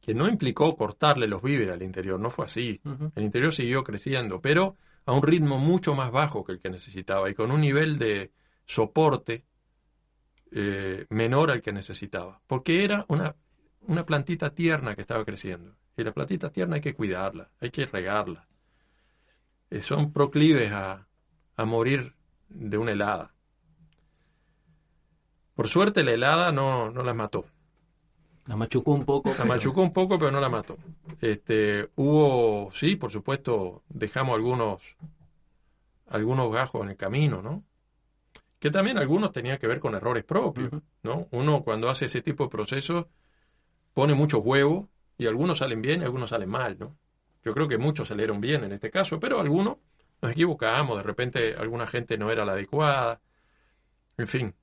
[0.00, 2.80] que no implicó cortarle los víveres al interior, no fue así.
[3.14, 7.30] El interior siguió creciendo, pero a un ritmo mucho más bajo que el que necesitaba
[7.30, 8.32] y con un nivel de
[8.66, 9.44] soporte
[10.52, 13.36] eh, menor al que necesitaba, porque era una
[13.82, 15.74] una plantita tierna que estaba creciendo.
[15.96, 18.48] Y la plantita tierna hay que cuidarla, hay que regarla.
[19.70, 21.06] Eh, son proclives a,
[21.56, 22.14] a morir
[22.50, 23.32] de una helada.
[25.54, 27.46] Por suerte la helada no, no las mató.
[28.46, 29.30] La machucó un poco.
[29.30, 30.76] La pero- machucó un poco, pero no la mató.
[31.20, 34.82] Este, hubo, sí, por supuesto, dejamos algunos,
[36.08, 37.62] algunos gajos en el camino, ¿no?
[38.58, 40.70] Que también algunos tenían que ver con errores propios.
[41.02, 41.28] ¿no?
[41.30, 43.06] Uno cuando hace ese tipo de procesos
[43.94, 46.96] pone muchos huevos y algunos salen bien y algunos salen mal, ¿no?
[47.44, 49.78] Yo creo que muchos salieron bien en este caso, pero algunos
[50.22, 53.20] nos equivocamos, de repente alguna gente no era la adecuada,
[54.16, 54.54] en fin.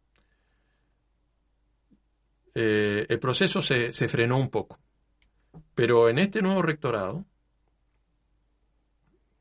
[2.54, 4.80] Eh, el proceso se, se frenó un poco.
[5.76, 7.26] Pero en este nuevo rectorado,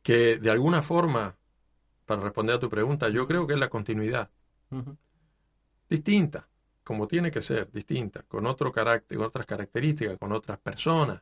[0.03, 1.37] que de alguna forma,
[2.05, 4.31] para responder a tu pregunta, yo creo que es la continuidad,
[5.89, 6.49] distinta,
[6.85, 11.21] como tiene que ser, distinta, con otro carácter, con otras características, con otras personas,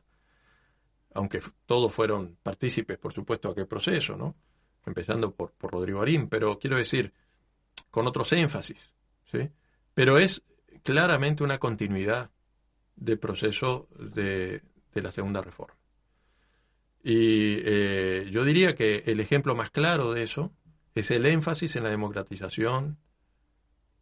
[1.13, 4.35] aunque todos fueron partícipes, por supuesto, de aquel proceso, ¿no?
[4.85, 7.13] Empezando por, por Rodrigo Arín, pero quiero decir,
[7.89, 8.93] con otros énfasis,
[9.31, 9.49] ¿sí?
[9.93, 10.43] Pero es
[10.83, 12.29] claramente una continuidad
[12.95, 14.61] del proceso de,
[14.93, 15.75] de la segunda reforma.
[17.03, 20.51] Y eh, yo diría que el ejemplo más claro de eso
[20.95, 22.97] es el énfasis en la democratización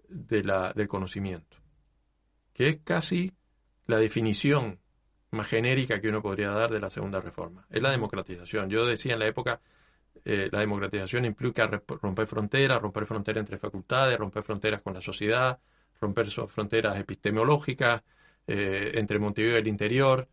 [0.07, 1.57] de la, del conocimiento,
[2.53, 3.33] que es casi
[3.87, 4.79] la definición
[5.31, 7.65] más genérica que uno podría dar de la segunda reforma.
[7.69, 8.69] Es la democratización.
[8.69, 9.59] Yo decía en la época,
[10.25, 15.59] eh, la democratización implica romper fronteras, romper fronteras entre facultades, romper fronteras con la sociedad,
[15.99, 18.01] romper fronteras epistemológicas
[18.47, 20.27] eh, entre Montevideo y el interior.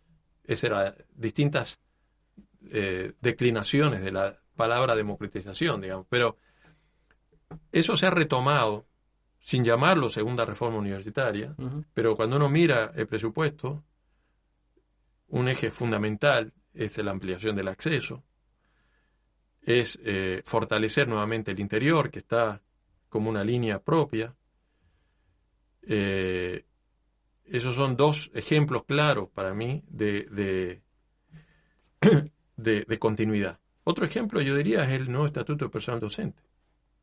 [0.44, 1.80] Esas eran distintas
[2.70, 6.06] eh, declinaciones de la palabra democratización, digamos.
[6.08, 6.36] Pero
[7.72, 8.86] eso se ha retomado
[9.40, 11.54] sin llamarlo segunda reforma universitaria,
[11.94, 13.82] pero cuando uno mira el presupuesto,
[15.28, 18.22] un eje fundamental es la ampliación del acceso,
[19.62, 22.62] es eh, fortalecer nuevamente el interior, que está
[23.08, 24.34] como una línea propia.
[25.82, 26.64] Eh,
[27.44, 30.82] esos son dos ejemplos claros para mí de, de,
[32.56, 33.58] de- de continuidad.
[33.84, 36.42] Otro ejemplo, yo diría, es el nuevo estatuto de personal docente,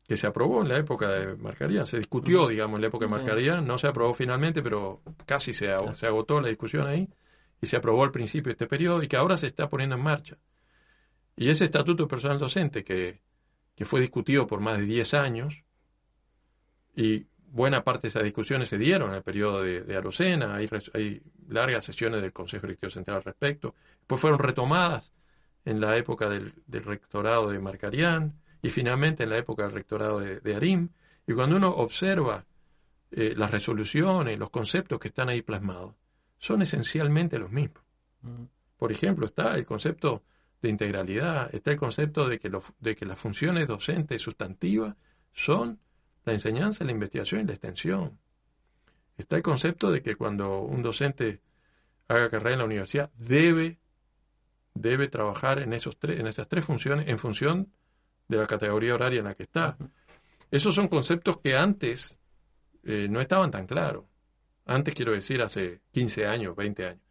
[0.06, 3.10] que se aprobó en la época de Marcaría, se discutió, digamos, en la época de
[3.10, 3.16] Sí.
[3.16, 7.08] Marcaría, no se aprobó finalmente, pero casi se, se agotó la discusión ahí,
[7.60, 10.02] y se aprobó al principio de este periodo, y que ahora se está poniendo en
[10.02, 10.38] marcha.
[11.38, 13.22] Y ese estatuto de personal docente, que,
[13.76, 15.62] que fue discutido por más de 10 años,
[16.96, 21.22] y buena parte de esas discusiones se dieron en el periodo de, de Arocena, hay,
[21.48, 25.12] largas sesiones del Consejo Directivo Central al respecto, después fueron retomadas
[25.64, 30.18] en la época del, del rectorado de Marcarián y finalmente en la época del rectorado
[30.18, 30.88] de, de Arim,
[31.24, 32.44] y cuando uno observa
[33.12, 35.94] eh, las resoluciones, los conceptos que están ahí plasmados,
[36.36, 37.84] son esencialmente los mismos.
[38.24, 38.48] Ujú.
[38.76, 40.24] Por ejemplo, está el concepto
[40.60, 42.50] de integralidad, está el concepto de que,
[42.80, 44.96] de que las funciones docentes sustantivas
[45.32, 45.80] son
[46.24, 48.18] la enseñanza, la investigación y la extensión.
[49.16, 51.40] Está el concepto de que cuando un docente
[52.08, 53.78] haga carrera en la universidad debe,
[54.74, 57.72] debe trabajar en, esos tres, en esas tres funciones en función
[58.28, 59.76] de la categoría horaria en la que está.
[60.50, 62.18] Esos son conceptos que antes
[62.84, 64.04] eh, no estaban tan claros.
[64.66, 67.02] Antes quiero decir hace 15 años, 20 años.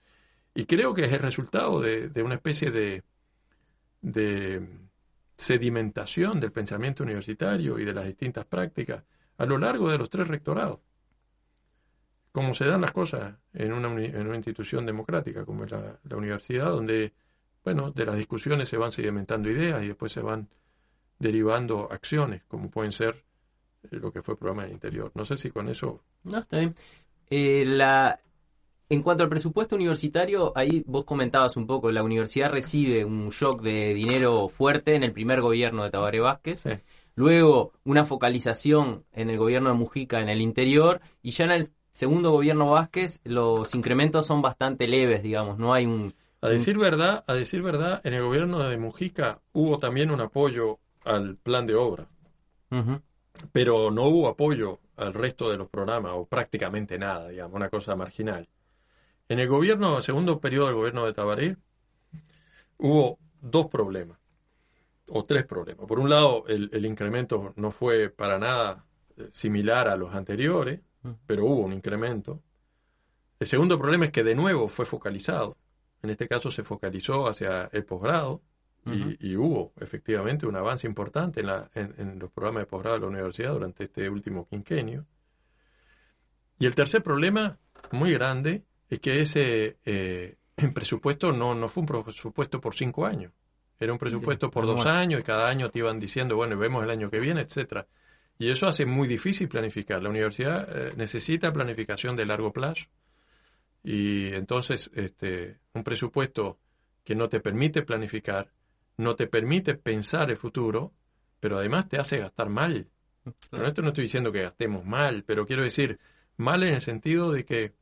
[0.53, 3.03] Y creo que es el resultado de, de una especie de,
[4.11, 4.65] de
[5.35, 9.03] sedimentación del pensamiento universitario y de las distintas prácticas
[9.37, 10.79] a lo largo de los tres rectorados.
[12.31, 16.15] Como se dan las cosas en una, en una institución democrática como es la, la
[16.15, 17.13] universidad, donde,
[17.63, 20.47] bueno, de las discusiones se van sedimentando ideas y después se van
[21.19, 23.23] derivando acciones, como pueden ser
[23.83, 25.11] eh, lo que fue el programa del interior.
[25.15, 26.75] No sé si con eso No, está bien.
[27.29, 28.19] Eh, la,
[28.89, 33.61] en cuanto al presupuesto universitario, ahí vos comentabas un poco, la universidad recibe un shock
[33.61, 36.69] de dinero fuerte en el primer gobierno de Tabaré Vázquez, Sí.
[37.15, 41.69] luego una focalización en el gobierno de Mujica en el interior, y ya en el
[41.91, 46.13] segundo gobierno Vázquez los incrementos son bastante leves, digamos, no hay un...
[46.39, 50.79] A decir verdad, a decir verdad, en el gobierno de Mujica hubo también un apoyo
[51.03, 52.07] al plan de obra,
[53.51, 57.95] pero no hubo apoyo al resto de los programas, o prácticamente nada, digamos, una cosa
[57.95, 58.47] marginal.
[59.29, 61.57] En el gobierno, segundo periodo del gobierno de Tabaré,
[62.77, 64.17] hubo dos problemas,
[65.09, 65.85] o tres problemas.
[65.85, 68.85] Por un lado, el, el incremento no fue para nada
[69.17, 70.81] eh, similar a los anteriores,
[71.25, 72.41] pero hubo un incremento.
[73.39, 75.57] El segundo problema es que de nuevo fue focalizado.
[76.01, 78.41] En este caso se focalizó hacia el posgrado
[79.19, 83.01] y, hubo efectivamente un avance importante en, la- en- en los programas de posgrado de
[83.01, 85.05] la universidad durante este último quinquenio.
[86.57, 87.57] Y el tercer problema,
[87.91, 90.35] muy grande, es que ese eh,
[90.73, 93.31] presupuesto no, no fue un presupuesto por cinco años.
[93.79, 96.89] Era un presupuesto por dos años y cada año te iban diciendo, bueno, vemos el
[96.89, 97.87] año que viene, etcétera.
[98.39, 100.01] Y eso hace muy difícil planificar.
[100.01, 102.85] La universidad eh, necesita planificación de largo plazo.
[103.83, 106.59] Y entonces, este, un presupuesto
[107.03, 108.51] que no te permite planificar,
[108.97, 110.93] no te permite pensar el futuro,
[111.39, 112.89] pero además te hace gastar mal.
[113.49, 115.99] Con esto no estoy diciendo que gastemos mal, pero quiero decir
[116.35, 117.73] mal en el sentido de que,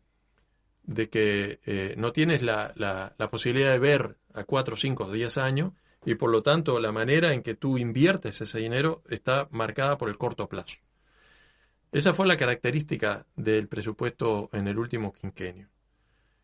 [0.86, 5.38] de que eh, no tienes la, la, la posibilidad de ver a 4, 5, 10
[5.38, 5.74] años
[6.06, 10.10] y por lo tanto la manera en que tú inviertes ese dinero está marcada por
[10.10, 10.78] el corto plazo.
[11.92, 15.70] Esa fue la característica del presupuesto en el último quinquenio.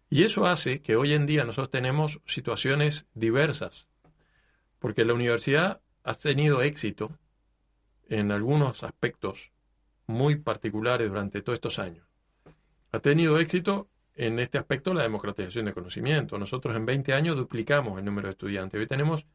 [0.10, 3.88] Y eso hace que hoy en día nosotros tenemos situaciones diversas,
[4.80, 7.18] porque la universidad ha tenido éxito
[8.10, 9.52] en algunos aspectos
[10.08, 12.06] muy particulares durante todos estos años.
[12.92, 16.38] Ha tenido éxito en este aspecto la democratización de conocimiento.
[16.38, 18.80] Nosotros en 20 años duplicamos el número de estudiantes.
[18.80, 19.26] Hoy tenemos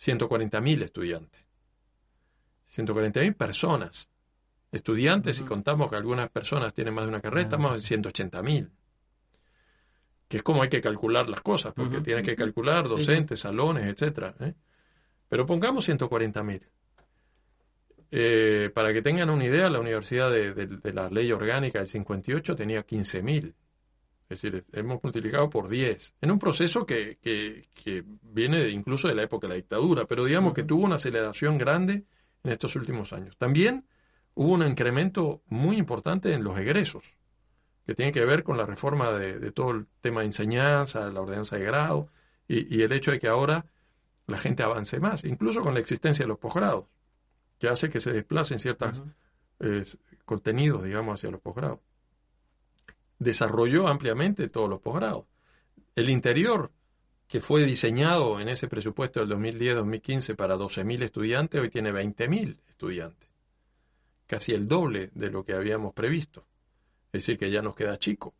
[0.00, 1.46] 140.000 estudiantes.
[2.74, 4.08] 140.000 personas.
[4.72, 8.70] Estudiantes, si contamos que algunas personas tienen más de una carrera, estamos en 180.000.
[10.28, 12.04] Que es como hay que calcular las cosas, porque Ujú.
[12.04, 14.34] tienes que calcular docentes, salones, etcétera.
[14.40, 14.54] ¿eh?
[15.28, 16.62] Pero pongamos 140.000.
[18.12, 21.88] Eh, para que tengan una idea, la Universidad de, de- de la Ley Orgánica del
[21.88, 23.54] 58 tenía 15.000.
[24.30, 26.14] Es decir, hemos multiplicado por 10.
[26.22, 30.24] En un proceso que, que- que viene incluso de la época de la dictadura, pero
[30.24, 32.04] digamos que tuvo una aceleración grande
[32.44, 33.36] en estos últimos años.
[33.36, 33.86] También
[34.34, 37.04] hubo un incremento muy importante en los egresos,
[37.84, 41.20] que tiene que ver con la reforma de, de todo el tema de enseñanza, la
[41.22, 42.08] ordenanza de grado,
[42.46, 43.66] y, y el hecho de que ahora
[44.28, 46.84] la gente avance más, incluso con la existencia de los posgrados,
[47.58, 49.02] que hace que se desplacen ciertos
[50.24, 51.80] contenidos, digamos, hacia los posgrados.
[53.20, 55.26] Desarrolló ampliamente todos los posgrados.
[55.94, 56.72] El interior,
[57.28, 63.30] que fue diseñado en ese presupuesto del 2010-2015 para 12.000 estudiantes, hoy tiene 20.000 estudiantes.
[64.26, 66.44] Casi el doble de lo que habíamos previsto.
[67.12, 68.34] Es decir, que ya nos queda chico.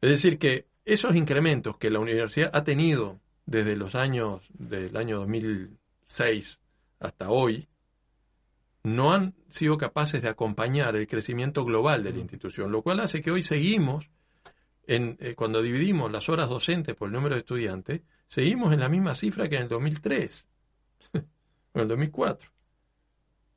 [0.00, 5.18] Es decir, que esos incrementos que la universidad ha tenido desde los años del año
[5.18, 6.60] 2006
[7.00, 7.69] hasta hoy
[8.82, 13.20] no han sido capaces de acompañar el crecimiento global de la institución, lo cual hace
[13.20, 14.08] que hoy seguimos
[14.86, 18.88] en, eh, cuando dividimos las horas docentes por el número de estudiantes, seguimos en la
[18.88, 20.46] misma cifra que en el 2003
[21.14, 21.18] o
[21.74, 22.50] en el 2004,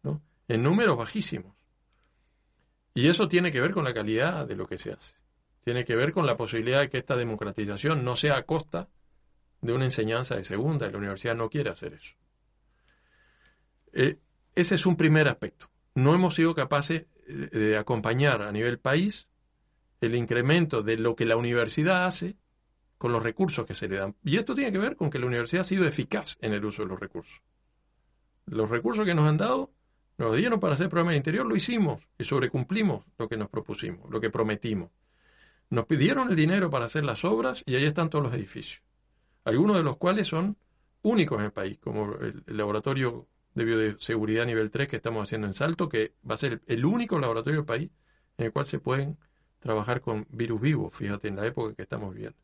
[0.04, 0.22] ¿no?
[0.48, 1.56] en números bajísimos.
[2.94, 5.16] Y eso tiene que ver con la calidad de lo que se hace.
[5.64, 8.90] Tiene que ver con la posibilidad de que esta democratización no sea a costa
[9.62, 12.14] de una enseñanza de segunda, y la universidad no quiere hacer eso.
[13.94, 14.20] Eh,
[14.56, 15.70] ese es un primer aspecto.
[15.96, 19.28] No hemos sido capaces eh, de acompañar a nivel país
[20.02, 22.36] el incremento de lo que la universidad hace
[22.98, 24.16] con los recursos que se le dan.
[24.24, 26.84] Y esto tiene que ver con que la universidad ha sido eficaz en el uso
[26.84, 27.42] de los recursos.
[28.46, 29.72] Los recursos que nos han dado,
[30.18, 33.50] nos dieron para hacer el programa de interior, lo hicimos y sobrecumplimos lo que nos
[33.50, 34.92] propusimos, lo que prometimos.
[35.70, 38.84] Nos pidieron el dinero para hacer las obras y ahí están todos los edificios.
[39.44, 40.58] Algunos de los cuales son
[41.02, 45.54] únicos en el país, como el laboratorio de bioseguridad nivel 3 que estamos haciendo en
[45.54, 47.90] Salto, que va a ser el único laboratorio del país
[48.38, 49.18] en el cual se pueden
[49.60, 52.38] trabajar con virus vivos, fíjate, en la época que estamos viviendo.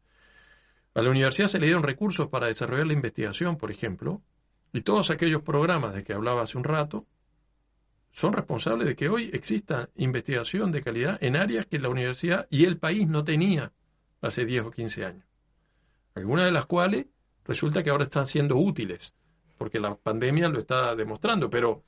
[0.94, 4.22] A la universidad se le dieron recursos para desarrollar la investigación, por ejemplo,
[4.72, 7.08] y todos aquellos programas de que hablaba hace un rato
[8.12, 12.66] son responsables de que hoy exista investigación de calidad en áreas que la universidad y
[12.66, 13.72] el país no tenía
[14.22, 15.26] hace 10 o 15 años.
[16.16, 17.06] Algunas de las cuales
[17.46, 19.14] resulta que ahora están siendo útiles,
[19.60, 21.84] porque la pandemia lo está demostrando, pero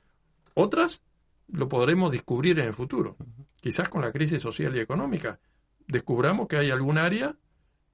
[0.54, 1.02] otras
[1.48, 3.16] lo podremos descubrir en el futuro.
[3.60, 5.40] Quizás con la crisis social y económica
[5.88, 7.34] descubramos que hay algún área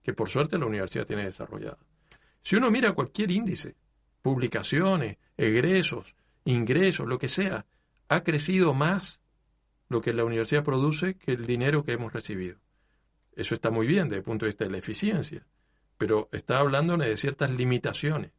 [0.02, 1.78] que por suerte la universidad tiene desarrollada.
[2.42, 3.76] Si uno mira cualquier índice,
[4.20, 6.12] publicaciones, egresos,
[6.44, 7.64] ingresos, lo que sea,
[8.09, 9.20] ha crecido más
[9.88, 12.59] lo que la universidad produce que el dinero que hemos recibido.
[13.36, 15.46] Eso está muy bien desde el punto de vista de la eficiencia,
[15.96, 18.32] pero está hablando de ciertas limitaciones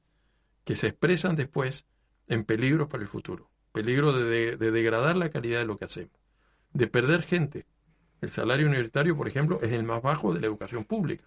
[0.69, 1.87] que se expresan después
[2.27, 3.49] en peligros para el futuro.
[3.71, 6.13] Peligro de, de, de degradar la calidad de lo que hacemos,
[6.73, 7.65] de perder gente.
[8.21, 11.25] El salario universitario, por ejemplo, es el más bajo de la educación pública,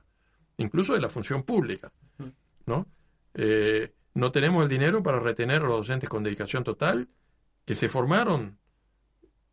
[0.58, 1.90] incluso de la función pública.
[2.66, 2.86] ¿no?
[3.34, 7.08] Eh, no tenemos el dinero para retener a los docentes con dedicación total
[7.64, 8.60] que se formaron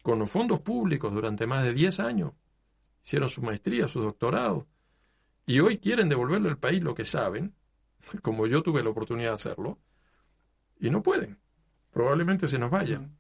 [0.04, 2.34] con los fondos públicos durante más de 10 años,
[3.04, 4.68] hicieron su maestría, su doctorado,
[5.48, 7.56] y hoy quieren devolverle al país lo que saben,
[8.22, 9.80] como yo tuve la oportunidad de hacerlo,
[10.80, 11.38] y no pueden.
[11.92, 13.18] Probablemente se nos vayan.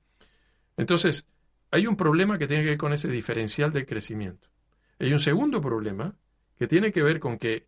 [0.77, 1.25] Entonces,
[1.71, 4.47] hay un problema que tiene que ver con ese diferencial del crecimiento.
[4.99, 6.15] Hay un segundo problema
[6.57, 7.67] que tiene que ver con que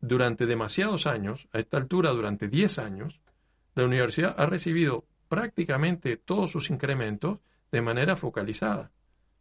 [0.00, 3.20] durante demasiados años, a esta altura durante 10 años,
[3.74, 7.38] la universidad ha recibido prácticamente todos sus incrementos
[7.72, 8.92] de manera focalizada.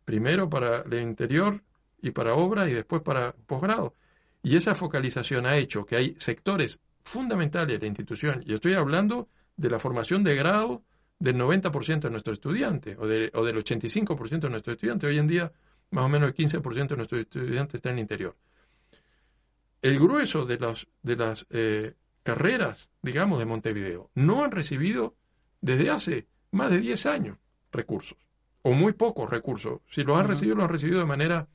[0.06, 1.62] Primero para el interior
[2.02, 3.96] y para obra y después para posgrado.
[4.42, 9.30] Y esa focalización ha hecho que hay sectores fundamentales de la institución, y estoy hablando
[9.58, 10.84] de la formación de grado
[11.20, 15.10] del 90% de nuestros estudiantes, o, de- o del 85% de nuestros estudiantes.
[15.10, 15.52] Hoy en día,
[15.92, 18.36] más o menos el 15% de nuestros estudiantes está en el interior.
[19.82, 21.94] El grueso de las, de las eh,
[22.24, 25.16] carreras, digamos, de Montevideo, no han recibido
[25.62, 27.38] desde hace más de 10 años
[27.72, 28.18] recursos,
[28.62, 29.82] o muy pocos recursos.
[29.90, 31.48] Si los han recibido, los han recibido de manera,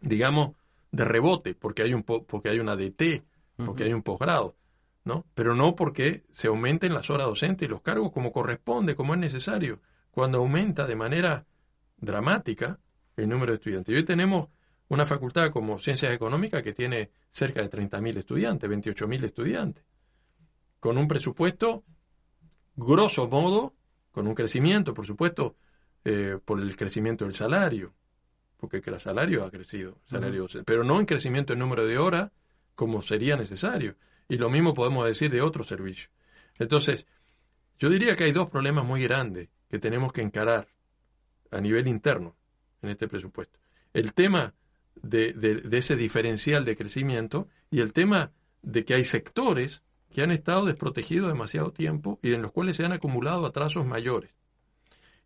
[0.00, 0.52] digamos,
[0.90, 3.22] de rebote, porque hay, un po- porque hay una DT,
[3.64, 4.56] porque hay un posgrado,
[5.04, 5.26] ¿no?
[5.34, 9.20] Pero no porque se aumenten las horas docentes y los cargos como corresponde, como es
[9.20, 9.80] necesario,
[10.10, 11.46] cuando aumenta de manera
[11.96, 12.78] dramática
[13.16, 13.92] el número de estudiantes.
[13.92, 14.48] Y hoy tenemos
[14.88, 19.84] una facultad como Ciencias Económicas que tiene cerca de 30.000 estudiantes, 28.000 estudiantes,
[20.80, 21.84] con un presupuesto
[22.76, 23.74] grosso modo,
[24.12, 25.56] con un crecimiento, por supuesto,
[26.04, 27.92] eh, por el crecimiento del salario,
[28.56, 32.30] porque el salario ha crecido, salario, pero no en crecimiento en número de horas
[32.78, 33.96] como sería necesario.
[34.28, 36.10] Y lo mismo podemos decir de otros servicios.
[36.60, 37.06] Entonces,
[37.80, 40.68] yo diría que hay dos problemas muy grandes que tenemos que encarar
[41.50, 42.36] a nivel interno
[42.80, 43.58] en este presupuesto.
[43.92, 44.54] El tema
[45.02, 48.30] de, de- ese diferencial de crecimiento y el tema
[48.62, 49.82] de que hay sectores
[50.12, 54.30] que han estado desprotegidos demasiado tiempo y en los cuales se han acumulado atrasos mayores.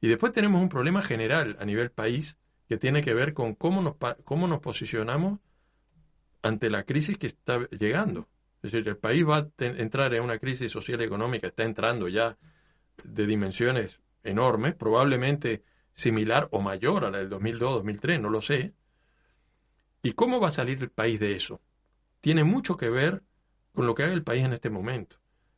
[0.00, 3.82] Y después tenemos un problema general a nivel país que tiene que ver con cómo
[3.82, 5.38] nos, cómo nos posicionamos
[6.42, 8.28] ante la crisis que está llegando.
[8.62, 12.08] Es decir, el país va a entrar en una crisis social y económica, está entrando
[12.08, 12.36] ya
[13.02, 15.64] de dimensiones enormes, probablemente
[15.94, 18.74] similar o mayor a la del 2002-2003, no lo sé.
[20.02, 21.60] ¿Y cómo va a salir el país de eso?
[22.20, 23.22] Tiene mucho que ver
[23.72, 25.16] con lo que haga el país en este momento.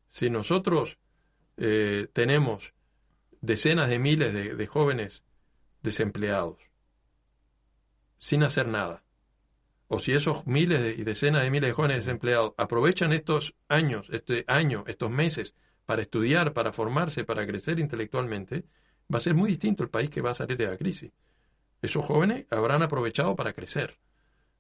[0.08, 0.98] Si nosotros
[1.56, 2.72] eh, tenemos
[3.40, 5.24] decenas de miles de jóvenes
[5.82, 6.58] desempleados
[8.18, 9.03] sin hacer nada,
[9.88, 14.44] o si esos miles y decenas de miles de jóvenes desempleados aprovechan estos años, este
[14.46, 15.54] año, estos meses
[15.86, 18.64] para estudiar, para formarse, para crecer intelectualmente,
[19.12, 21.12] va a ser muy distinto el país que va a salir de la crisis.
[21.82, 23.98] Esos jóvenes habrán aprovechado para crecer,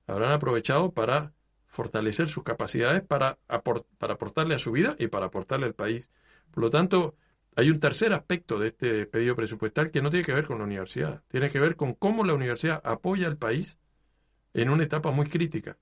[0.06, 1.32] habrán aprovechado para
[1.66, 6.10] fortalecer sus capacidades para, apor- para aportarle a su vida y para aportarle al país.
[6.50, 7.16] Por lo tanto,
[7.56, 10.64] hay un tercer aspecto de este pedido presupuestal que no tiene que ver con la
[10.64, 13.78] universidad, tiene que ver con cómo la universidad apoya al país
[14.54, 15.76] en una etapa muy crítica,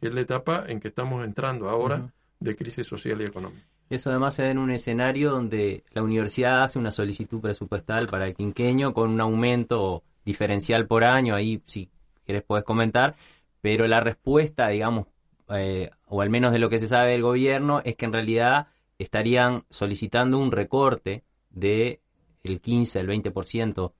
[0.00, 3.66] que es la etapa en que estamos entrando ahora de crisis social y económica.
[3.90, 8.26] Eso además se da en un escenario donde la universidad hace una solicitud presupuestal para
[8.26, 11.90] el quinquenio con un aumento diferencial por año, ahí si
[12.26, 13.16] querés podés comentar,
[13.62, 15.06] pero la respuesta, digamos,
[15.48, 18.68] eh, o al menos de lo que se sabe del gobierno, es que en realidad
[18.98, 22.00] estarían solicitando un recorte de
[22.42, 23.92] el 15, el 20%.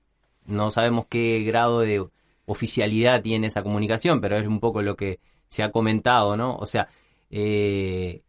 [0.45, 2.07] No sabemos qué grado de
[2.49, 6.57] oficialidad tiene esa comunicación, pero es un poco lo que se ha comentado, ¿no?
[6.57, 6.89] O sea,
[7.31, 8.23] eh,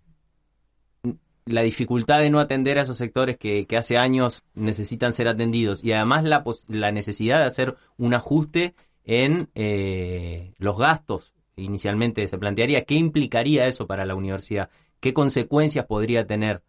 [1.46, 5.94] la dificultad de no atender a esos sectores que, hace años necesitan ser atendidos y
[5.94, 6.24] además
[6.68, 11.34] la necesidad de hacer un ajuste en eh, los gastos.
[11.56, 14.70] Inicialmente se plantearía qué implicaría eso para la universidad,
[15.00, 16.62] qué consecuencias podría tener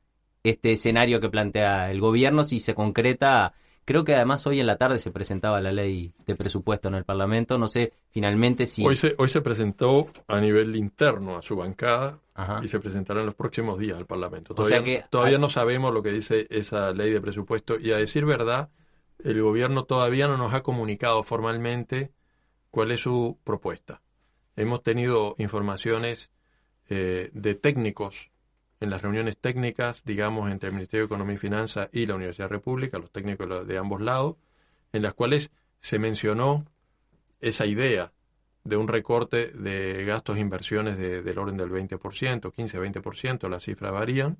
[0.42, 3.52] este escenario que plantea el gobierno si se concreta.
[3.90, 7.02] Creo que además hoy en la tarde se presentaba la ley de presupuesto en el
[7.02, 7.58] Parlamento.
[7.58, 8.86] No sé finalmente si.
[8.86, 12.60] Hoy, se, hoy se presentó a nivel interno a su bancada Ajá.
[12.62, 14.52] y se presentará en los próximos días al Parlamento.
[14.52, 17.90] O Todavía, sea que todavía no sabemos lo que dice esa ley de presupuesto y
[17.90, 18.68] a decir verdad,
[19.24, 22.12] el gobierno todavía no nos ha comunicado formalmente
[22.70, 24.02] cuál es su propuesta.
[24.54, 26.30] Hemos tenido informaciones
[26.88, 28.29] eh, de técnicos
[28.80, 32.48] en las reuniones técnicas, digamos, entre el Ministerio de Economía y Finanzas y la Universidad
[32.48, 34.36] República, los técnicos de- ambos lados,
[34.92, 35.50] en las cuales
[35.80, 36.64] se mencionó
[37.40, 38.12] esa idea
[38.64, 43.92] de un recorte de gastos e inversiones de- del orden del 20%, 15-20%, las cifras
[43.92, 44.38] varían.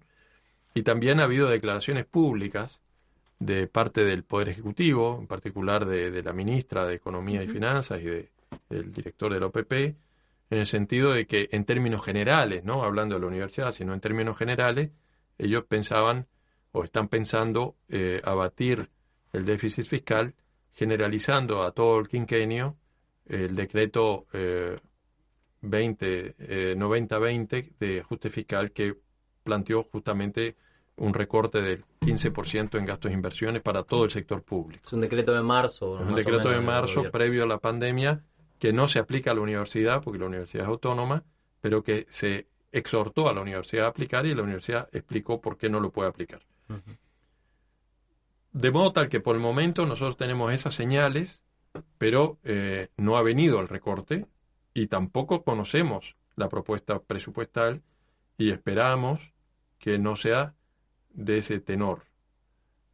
[0.75, 2.81] Y también ha habido declaraciones públicas
[3.39, 8.01] de parte del Poder Ejecutivo, en particular de, de la ministra de Economía y Finanzas
[8.01, 8.29] y de-
[8.69, 9.97] del director del OPP,
[10.51, 14.01] en el sentido de que en términos generales, no hablando de la universidad, sino en
[14.01, 14.91] términos generales,
[15.39, 16.27] ellos pensaban
[16.73, 18.91] o están pensando eh, abatir
[19.33, 20.35] el déficit fiscal
[20.73, 22.77] generalizando a todo el quinquenio
[23.27, 24.77] el decreto eh,
[25.63, 28.97] 20, eh, 90-20 de ajuste fiscal que
[29.45, 30.57] planteó justamente
[30.97, 34.83] un recorte del 15% en gastos e inversiones para todo el sector público.
[34.85, 36.01] Es un decreto de marzo.
[36.01, 38.23] Es un decreto de marzo previo a la pandemia
[38.61, 41.25] que no se aplica a la universidad, porque la universidad es autónoma,
[41.61, 45.69] pero que se exhortó a la universidad a aplicar y la universidad explicó por qué
[45.69, 46.43] no lo puede aplicar.
[48.53, 51.41] De modo tal que por el momento nosotros tenemos esas señales,
[51.99, 54.27] pero eh, no ha venido el recorte
[54.75, 57.83] y tampoco conocemos la propuesta presupuestal
[58.37, 59.33] y esperamos
[59.79, 60.55] que no sea
[61.11, 62.05] de ese tenor.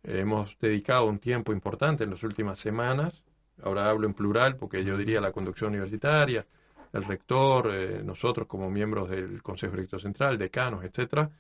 [0.04, 3.24] Hemos dedicado un tiempo importante en las últimas semanas,
[3.62, 6.46] ahora hablo en plural porque yo diría la conducción universitaria,
[6.92, 11.30] el rector, eh, nosotros como miembros del Consejo Director Central, decanos, etcétera,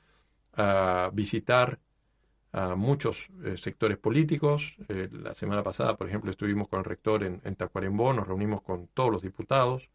[0.54, 1.78] a visitar
[2.52, 4.76] a muchos eh, sectores políticos.
[4.88, 8.88] Eh, la semana pasada, por ejemplo, estuvimos con el rector en, Tacuarembó, nos reunimos con
[8.88, 9.88] todos los diputados,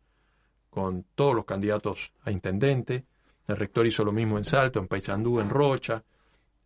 [0.70, 3.06] con todos los candidatos a intendente.
[3.48, 6.04] El rector hizo lo mismo en Salto, en Paysandú, en Rocha.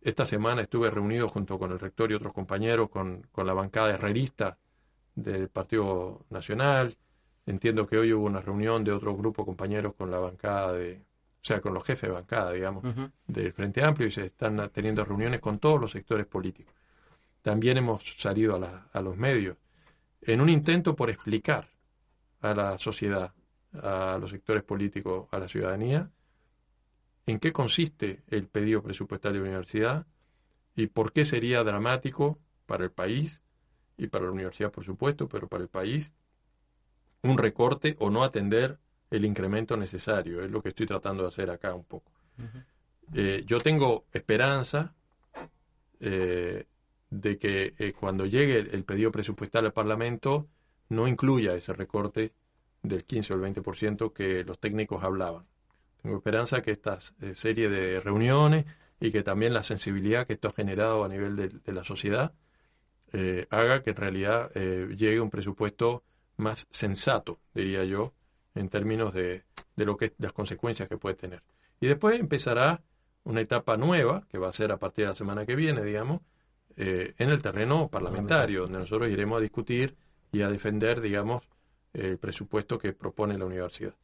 [0.00, 3.90] Esta semana estuve reunido junto con el rector y otros compañeros con, con la bancada
[3.94, 4.56] herrerista
[5.16, 6.96] del Partido Nacional.
[7.46, 10.94] Entiendo que hoy hubo una reunión de otro grupo de compañeros con la bancada de,
[10.94, 12.84] o sea, con los jefes de bancada, digamos,
[13.26, 16.74] del Frente Amplio y se están teniendo reuniones con todos los sectores políticos.
[17.42, 19.56] También hemos salido a, la- a los medios
[20.22, 21.68] en un intento por explicar
[22.40, 23.32] a la sociedad,
[23.80, 26.10] a los sectores políticos, a la ciudadanía,
[27.26, 30.06] en qué consiste el pedido presupuestal de la universidad
[30.74, 33.42] y por qué sería dramático para el país
[33.96, 36.12] y para la universidad, por supuesto, pero para el país,
[37.22, 38.78] un recorte o no atender
[39.10, 40.42] el incremento necesario.
[40.42, 42.12] Es lo que estoy tratando de hacer acá un poco.
[43.14, 44.94] Eh, yo tengo esperanza
[46.00, 46.66] eh,
[47.10, 50.48] de que eh, cuando llegue el, el pedido presupuestal al Parlamento
[50.88, 52.32] no incluya ese recorte
[52.82, 55.46] del 15 o el 20% que los técnicos hablaban.
[56.02, 56.98] Tengo esperanza que esta
[57.34, 58.66] serie de reuniones
[59.00, 62.32] y que también la sensibilidad que esto ha generado a nivel de, de la sociedad
[63.18, 66.04] eh, haga que en realidad eh, llegue un presupuesto
[66.36, 68.12] más sensato, diría yo,
[68.54, 69.44] en términos de,
[69.74, 71.42] de lo que las consecuencias que puede tener.
[71.80, 72.82] Y después empezará
[73.24, 76.20] una etapa nueva, que va a ser a partir de la semana que viene, digamos,
[76.76, 79.96] eh, en el terreno parlamentario, donde nosotros iremos a discutir
[80.30, 81.42] y a defender, digamos,
[81.94, 83.94] el presupuesto que propone la universidad.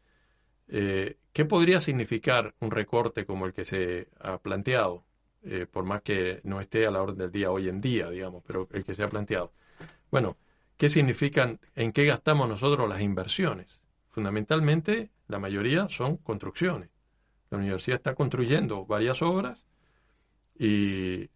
[0.67, 5.05] ¿Qué podría significar un recorte como el que se ha planteado?
[5.45, 8.45] Eh, por más que no esté a la orden del día hoy en día, digamos,
[8.47, 9.53] pero el que se ha planteado.
[10.09, 10.37] Bueno,
[10.77, 13.83] ¿qué significan, en qué gastamos nosotros las inversiones?
[14.11, 16.91] Fundamentalmente, la mayoría son construcciones.
[17.51, 19.65] La universidad está construyendo varias obras
[20.57, 21.29] y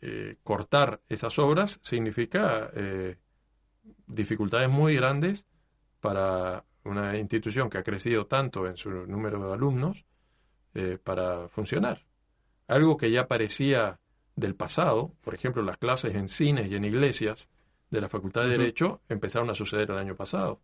[0.00, 3.16] eh, cortar esas obras significa eh,
[4.06, 5.44] dificultades muy grandes
[6.00, 10.04] para una institución que ha crecido tanto en su número de alumnos
[11.04, 12.04] para funcionar.
[12.66, 13.98] Algo que ya parecía
[14.36, 17.48] del pasado, por ejemplo, las clases en cines y en iglesias
[17.90, 18.50] de la Facultad de.
[18.50, 20.60] Derecho empezaron a suceder el año pasado.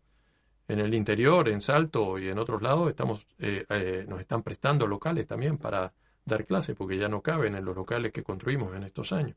[0.68, 4.86] En el interior, en Salto y en otros lados, estamos, eh, eh, nos están prestando
[4.86, 5.93] locales también para
[6.24, 9.36] dar clases, porque ya no caben en los locales que construimos en estos años.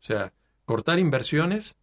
[0.00, 0.32] O sea,
[0.64, 1.76] cortar inversiones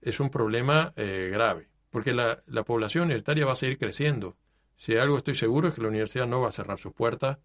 [0.00, 4.36] es un problema eh, grave, porque la, la población universitaria va a seguir creciendo.
[4.76, 7.38] Si algo estoy seguro es que la universidad no va a cerrar sus puertas,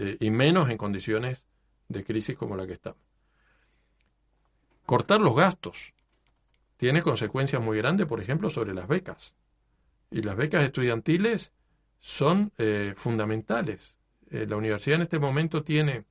[0.00, 1.42] eh, y menos en condiciones
[1.88, 3.02] de crisis como la que estamos.
[4.86, 5.92] Cortar los gastos
[6.76, 9.34] tiene consecuencias muy grandes, por ejemplo, sobre las becas.
[10.12, 11.50] Y las becas estudiantiles
[11.98, 13.96] son eh, fundamentales.
[14.30, 16.04] Eh, la universidad en este momento tiene,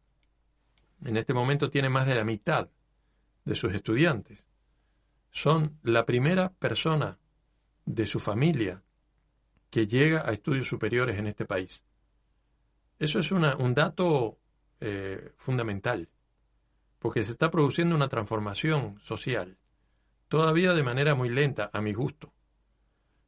[1.05, 2.67] en este momento tiene más de la mitad
[3.45, 4.43] de sus estudiantes.
[5.31, 7.17] Son la primera persona
[7.85, 8.83] de su familia
[9.69, 11.81] que llega a estudios superiores en este país.
[12.99, 14.39] Eso es un dato
[14.79, 16.09] eh, fundamental,
[16.99, 19.57] porque se está produciendo una transformación social,
[20.27, 22.33] todavía de manera muy lenta, a mi gusto.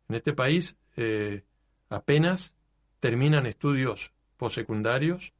[0.08, 1.44] En este país eh,
[1.90, 2.56] apenas
[3.00, 5.34] terminan estudios postsecundarios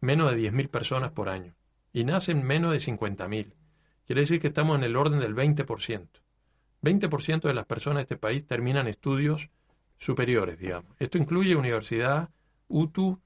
[0.00, 1.54] menos de 10.000 personas por año
[1.92, 3.54] y nacen menos de 50.000.
[4.06, 6.08] Quiere decir que estamos en el orden del 20%.
[6.82, 9.50] 20% de las personas de este país terminan estudios
[9.98, 10.94] superiores, digamos.
[10.98, 12.30] Esto incluye universidad,
[12.68, 13.20] UTU,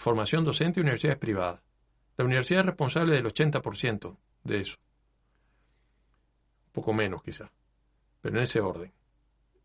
[0.00, 1.60] formación docente y universidades privadas.
[2.16, 4.78] La universidad es responsable del 80% de eso.
[6.68, 7.52] Un poco menos quizá,
[8.22, 8.90] pero en ese orden.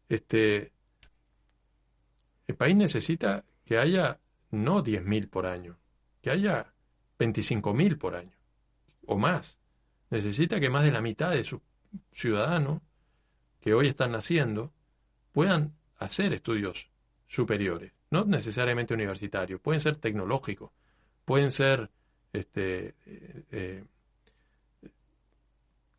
[0.09, 0.73] Este,
[2.47, 4.19] el país necesita que haya
[4.51, 5.77] no 10.000 por año,
[6.21, 6.73] que haya
[7.17, 8.35] 25.000 por año
[9.05, 9.57] o más.
[10.09, 11.61] Necesita que más de la mitad de sus
[12.11, 12.81] ciudadanos
[13.61, 14.73] que hoy están naciendo
[15.31, 16.89] puedan hacer estudios
[17.27, 20.71] superiores, no necesariamente universitarios, pueden ser tecnológicos,
[21.25, 21.89] pueden ser
[22.33, 23.83] este, eh, eh,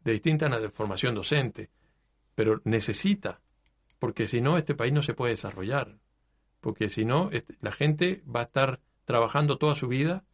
[0.05, 1.70] de distinta formación docente,
[2.34, 3.40] pero necesita
[3.98, 5.98] porque si no, este país no se puede desarrollar.
[6.60, 10.24] Porque si no, este- la gente va a estar trabajando toda su vida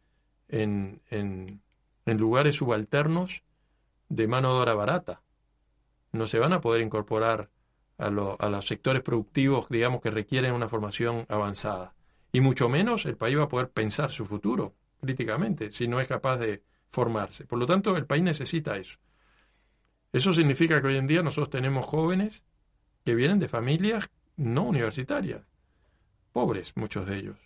[0.47, 1.61] en, en,
[2.05, 3.43] en lugares subalternos
[4.09, 5.21] de mano de obra barata.
[6.11, 7.49] No se van a poder incorporar
[7.97, 11.93] a, lo- a los sectores productivos, digamos, que requieren una formación avanzada.
[12.31, 16.07] Y mucho menos el país va a poder pensar su futuro críticamente si no es
[16.07, 17.45] capaz de formarse.
[17.45, 18.97] Por lo tanto, el país necesita eso.
[20.11, 22.43] Eso significa que hoy en día nosotros tenemos jóvenes
[23.03, 25.41] que vienen de familias no universitarias,
[26.31, 27.37] pobres muchos de ellos.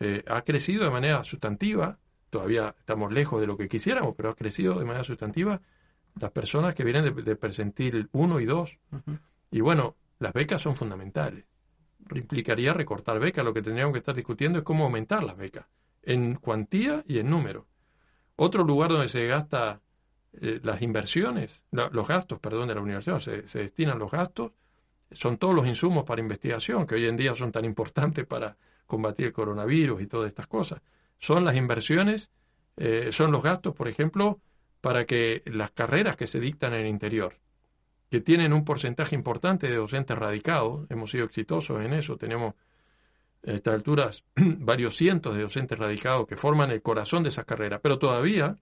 [0.00, 1.98] Eh, ha crecido de manera sustantiva,
[2.30, 5.60] todavía estamos lejos de lo que quisiéramos, pero ha crecido de manera sustantiva
[6.20, 8.78] las personas que vienen de, de percentil 1 y 2.
[9.50, 11.44] Y bueno, las becas son fundamentales.
[12.14, 15.66] Implicaría recortar becas, lo que tendríamos que estar discutiendo es cómo aumentar las becas,
[16.02, 17.66] en cuantía y en número.
[18.36, 19.80] Otro lugar donde se gasta
[20.40, 24.52] eh, las inversiones, la- los gastos, perdón, de la universidad, se, se destinan los gastos,
[25.10, 28.56] son todos los insumos para investigación, que hoy en día son tan importantes para
[28.86, 30.82] combatir el coronavirus y todas estas cosas.
[31.18, 32.30] Son las inversiones,
[32.76, 34.40] eh, son los gastos, por ejemplo,
[34.80, 37.38] para que las carreras que se dictan en el interior,
[38.16, 42.54] que tienen un porcentaje importante de docentes radicados, hemos sido exitosos en eso, tenemos
[43.46, 47.80] a estas alturas varios cientos de docentes radicados que forman el corazón de esas carreras,
[47.82, 48.56] pero todavía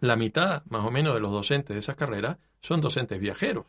[0.00, 3.66] la mitad más o menos de los docentes de esas carreras son docentes viajeros.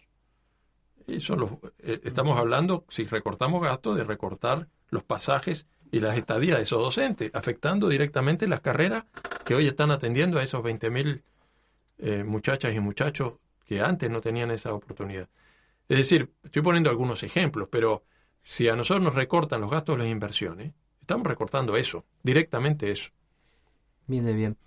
[1.05, 6.15] Y son los, eh, estamos hablando, si recortamos gastos, de recortar los pasajes y las
[6.15, 9.03] estadías de esos docentes, afectando directamente las carreras
[9.43, 11.23] que hoy están atendiendo a esos 20.000
[11.97, 13.34] eh, muchachas y muchachos
[13.68, 15.27] que antes no tenían esa oportunidad.
[15.88, 18.03] Es decir, estoy poniendo algunos ejemplos, pero
[18.44, 23.11] si a nosotros nos recortan los gastos de las inversiones, estamos recortando eso, directamente eso.
[24.07, 24.57] Bien, bien.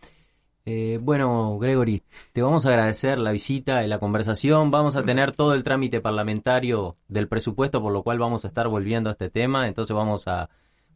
[0.67, 2.03] Eh, bueno, Gregory,
[2.33, 4.71] te vamos a agradecer la visita y la conversación.
[4.71, 8.69] Vamos a tener todo el trámite parlamentario del presupuesto, por lo cual vamos a estar
[8.69, 9.67] volviendo a este tema.
[9.67, 10.51] Entonces vamos a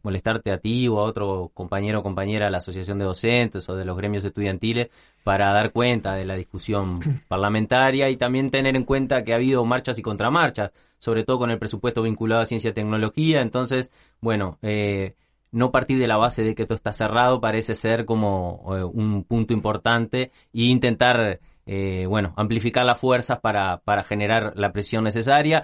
[0.05, 3.75] molestarte a ti o a otro compañero o compañera de la Asociación de Docentes o
[3.75, 4.89] de los gremios estudiantiles
[5.23, 9.65] para dar cuenta de la discusión parlamentaria y también tener en cuenta que ha habido
[9.65, 13.41] marchas y contramarchas, sobre todo con el presupuesto vinculado a ciencia y tecnología.
[13.41, 13.91] Entonces,
[14.21, 15.15] bueno, eh,
[15.51, 19.23] no partir de la base de que esto está cerrado parece ser como eh, un
[19.23, 25.63] punto importante e intentar, eh, bueno, amplificar las fuerzas para, para generar la presión necesaria.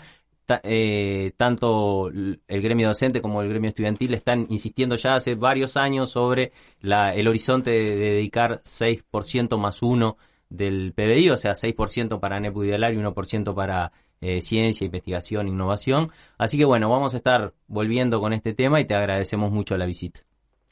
[0.64, 6.12] Eh, tanto el gremio docente como el gremio estudiantil están insistiendo ya hace varios años
[6.12, 6.52] sobre
[6.82, 10.18] la, el horizonte de, de dedicar 6% más 1
[10.50, 16.12] del PBI, o sea, 6% para NEPU y 1% para eh, ciencia, investigación, innovación.
[16.38, 19.86] Así que bueno, vamos a estar volviendo con este tema y te agradecemos mucho la
[19.86, 20.22] visita.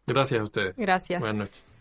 [0.06, 0.76] Gracias a ustedes.
[0.76, 1.20] Gracias.
[1.20, 1.69] Buenas noches.